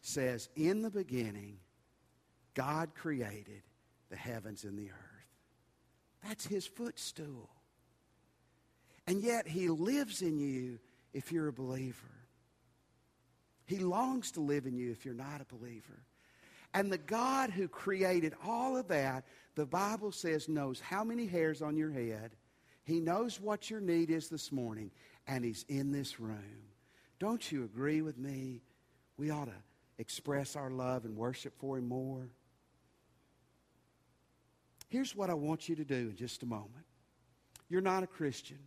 says, 0.00 0.48
In 0.54 0.82
the 0.82 0.90
beginning, 0.90 1.58
God 2.54 2.90
created 2.94 3.62
the 4.10 4.16
heavens 4.16 4.64
and 4.64 4.78
the 4.78 4.90
earth. 4.90 5.18
That's 6.26 6.46
his 6.46 6.66
footstool. 6.66 7.48
And 9.06 9.22
yet 9.22 9.48
he 9.48 9.68
lives 9.68 10.22
in 10.22 10.38
you 10.38 10.78
if 11.14 11.32
you're 11.32 11.48
a 11.48 11.52
believer. 11.52 11.96
He 13.64 13.78
longs 13.78 14.32
to 14.32 14.40
live 14.40 14.66
in 14.66 14.76
you 14.76 14.90
if 14.90 15.04
you're 15.04 15.14
not 15.14 15.40
a 15.40 15.54
believer. 15.54 16.02
And 16.74 16.92
the 16.92 16.98
God 16.98 17.50
who 17.50 17.66
created 17.66 18.34
all 18.46 18.76
of 18.76 18.88
that, 18.88 19.24
the 19.54 19.66
Bible 19.66 20.12
says, 20.12 20.48
knows 20.48 20.80
how 20.80 21.02
many 21.02 21.26
hairs 21.26 21.62
on 21.62 21.76
your 21.76 21.90
head. 21.90 22.32
He 22.84 23.00
knows 23.00 23.40
what 23.40 23.70
your 23.70 23.80
need 23.80 24.10
is 24.10 24.28
this 24.28 24.52
morning, 24.52 24.90
and 25.26 25.44
He's 25.44 25.64
in 25.68 25.92
this 25.92 26.20
room. 26.20 26.62
Don't 27.18 27.50
you 27.50 27.64
agree 27.64 28.02
with 28.02 28.18
me? 28.18 28.62
We 29.16 29.30
ought 29.30 29.46
to 29.46 29.62
express 29.98 30.56
our 30.56 30.70
love 30.70 31.04
and 31.04 31.16
worship 31.16 31.52
for 31.58 31.78
Him 31.78 31.88
more. 31.88 32.28
Here's 34.88 35.14
what 35.14 35.28
I 35.28 35.34
want 35.34 35.68
you 35.68 35.76
to 35.76 35.84
do 35.84 35.94
in 35.94 36.16
just 36.16 36.42
a 36.42 36.46
moment. 36.46 36.86
You're 37.68 37.80
not 37.80 38.02
a 38.02 38.06
Christian. 38.06 38.58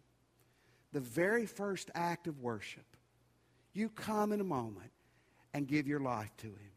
The 0.92 1.00
very 1.00 1.46
first 1.46 1.90
act 1.96 2.28
of 2.28 2.40
worship, 2.40 2.86
you 3.74 3.90
come 3.90 4.34
in 4.34 4.42
a 4.42 4.44
moment 4.44 4.92
and 5.54 5.68
give 5.68 5.88
your 5.88 6.02
life 6.02 6.32
to 6.38 6.48
Him. 6.48 6.72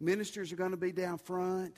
Ministers 0.00 0.52
are 0.52 0.56
going 0.56 0.70
to 0.70 0.76
be 0.76 0.92
down 0.92 1.18
front. 1.18 1.74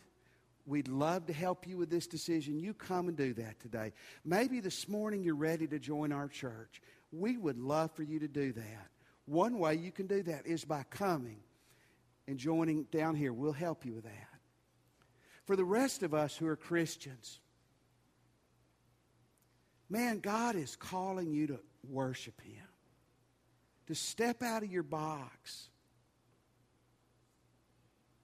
We'd 0.64 0.88
love 0.88 1.26
to 1.26 1.32
help 1.32 1.66
you 1.66 1.76
with 1.76 1.90
this 1.90 2.06
decision. 2.06 2.58
You 2.58 2.72
come 2.72 3.08
and 3.08 3.16
do 3.16 3.34
that 3.34 3.58
today. 3.58 3.92
Maybe 4.24 4.60
this 4.60 4.88
morning 4.88 5.24
you're 5.24 5.34
ready 5.34 5.66
to 5.66 5.78
join 5.80 6.12
our 6.12 6.28
church. 6.28 6.80
We 7.10 7.36
would 7.36 7.58
love 7.58 7.90
for 7.92 8.04
you 8.04 8.20
to 8.20 8.28
do 8.28 8.52
that. 8.52 8.88
One 9.26 9.58
way 9.58 9.74
you 9.74 9.90
can 9.90 10.06
do 10.06 10.22
that 10.24 10.46
is 10.46 10.64
by 10.64 10.84
coming 10.84 11.40
and 12.28 12.38
joining 12.38 12.84
down 12.84 13.16
here. 13.16 13.32
We'll 13.32 13.52
help 13.52 13.84
you 13.84 13.94
with 13.94 14.04
that. 14.04 14.28
For 15.46 15.56
the 15.56 15.64
rest 15.64 16.04
of 16.04 16.14
us 16.14 16.36
who 16.36 16.46
are 16.46 16.56
Christians, 16.56 17.40
man, 19.90 20.20
God 20.20 20.54
is 20.54 20.76
calling 20.76 21.32
you 21.32 21.48
to 21.48 21.58
worship 21.88 22.40
Him, 22.40 22.68
to 23.88 23.94
step 23.96 24.42
out 24.42 24.62
of 24.62 24.70
your 24.70 24.84
box, 24.84 25.68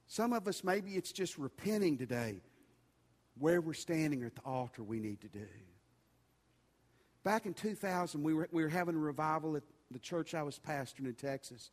Some 0.09 0.33
of 0.33 0.47
us, 0.47 0.63
maybe 0.63 0.95
it's 0.95 1.11
just 1.11 1.37
repenting 1.37 1.95
today 1.95 2.41
where 3.37 3.61
we're 3.61 3.73
standing 3.73 4.23
at 4.23 4.35
the 4.35 4.41
altar 4.41 4.83
we 4.83 4.99
need 4.99 5.21
to 5.21 5.27
do. 5.27 5.45
Back 7.23 7.45
in 7.45 7.53
2000, 7.53 8.23
we 8.23 8.33
were, 8.33 8.49
we 8.51 8.63
were 8.63 8.69
having 8.69 8.95
a 8.95 8.99
revival 8.99 9.55
at 9.55 9.61
the 9.91 9.99
church 9.99 10.33
I 10.33 10.41
was 10.41 10.57
pastoring 10.57 11.05
in 11.05 11.13
Texas. 11.13 11.69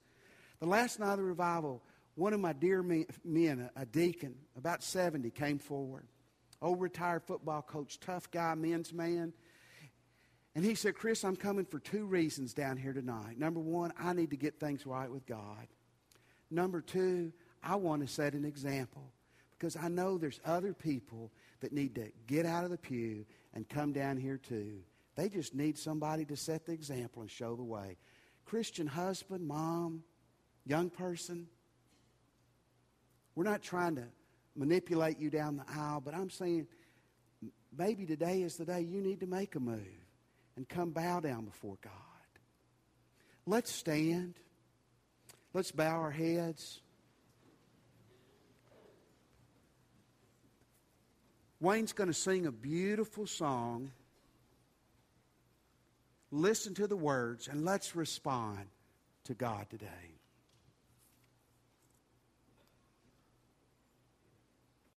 The 0.60 0.66
last 0.66 1.00
night 1.00 1.12
of 1.12 1.18
the 1.18 1.24
revival, 1.24 1.82
one 2.14 2.34
of 2.34 2.40
my 2.40 2.52
dear 2.52 2.82
men, 2.82 3.70
a 3.74 3.86
deacon, 3.86 4.34
about 4.54 4.82
70, 4.82 5.30
came 5.30 5.58
forward. 5.58 6.04
Old 6.60 6.80
retired 6.80 7.22
football 7.24 7.62
coach, 7.62 7.98
tough 8.00 8.30
guy, 8.30 8.54
men's 8.54 8.92
man. 8.92 9.32
And 10.54 10.62
he 10.62 10.74
said, 10.74 10.94
Chris, 10.94 11.24
I'm 11.24 11.36
coming 11.36 11.64
for 11.64 11.78
two 11.78 12.04
reasons 12.04 12.52
down 12.52 12.76
here 12.76 12.92
tonight. 12.92 13.38
Number 13.38 13.60
one, 13.60 13.94
I 13.98 14.12
need 14.12 14.30
to 14.30 14.36
get 14.36 14.60
things 14.60 14.84
right 14.86 15.10
with 15.10 15.24
God. 15.24 15.68
Number 16.50 16.82
two, 16.82 17.32
I 17.66 17.74
want 17.74 18.06
to 18.06 18.08
set 18.08 18.34
an 18.34 18.44
example 18.44 19.10
because 19.58 19.76
I 19.76 19.88
know 19.88 20.18
there's 20.18 20.40
other 20.44 20.72
people 20.72 21.32
that 21.60 21.72
need 21.72 21.96
to 21.96 22.12
get 22.28 22.46
out 22.46 22.64
of 22.64 22.70
the 22.70 22.78
pew 22.78 23.26
and 23.54 23.68
come 23.68 23.92
down 23.92 24.16
here 24.18 24.38
too. 24.38 24.78
They 25.16 25.28
just 25.28 25.52
need 25.54 25.76
somebody 25.76 26.24
to 26.26 26.36
set 26.36 26.64
the 26.66 26.72
example 26.72 27.22
and 27.22 27.30
show 27.30 27.56
the 27.56 27.64
way. 27.64 27.96
Christian 28.44 28.86
husband, 28.86 29.48
mom, 29.48 30.04
young 30.64 30.90
person, 30.90 31.48
we're 33.34 33.44
not 33.44 33.62
trying 33.62 33.96
to 33.96 34.04
manipulate 34.54 35.18
you 35.18 35.28
down 35.28 35.56
the 35.56 35.64
aisle, 35.68 36.00
but 36.00 36.14
I'm 36.14 36.30
saying 36.30 36.68
maybe 37.76 38.06
today 38.06 38.42
is 38.42 38.56
the 38.56 38.64
day 38.64 38.82
you 38.82 39.00
need 39.00 39.20
to 39.20 39.26
make 39.26 39.56
a 39.56 39.60
move 39.60 40.06
and 40.56 40.68
come 40.68 40.90
bow 40.90 41.18
down 41.18 41.44
before 41.44 41.78
God. 41.82 41.92
Let's 43.44 43.72
stand. 43.72 44.34
Let's 45.52 45.72
bow 45.72 45.96
our 45.96 46.10
heads. 46.10 46.80
Wayne's 51.60 51.92
going 51.92 52.08
to 52.08 52.14
sing 52.14 52.46
a 52.46 52.52
beautiful 52.52 53.26
song. 53.26 53.90
Listen 56.30 56.74
to 56.74 56.86
the 56.86 56.96
words 56.96 57.48
and 57.48 57.64
let's 57.64 57.96
respond 57.96 58.66
to 59.24 59.34
God 59.34 59.70
today. 59.70 60.15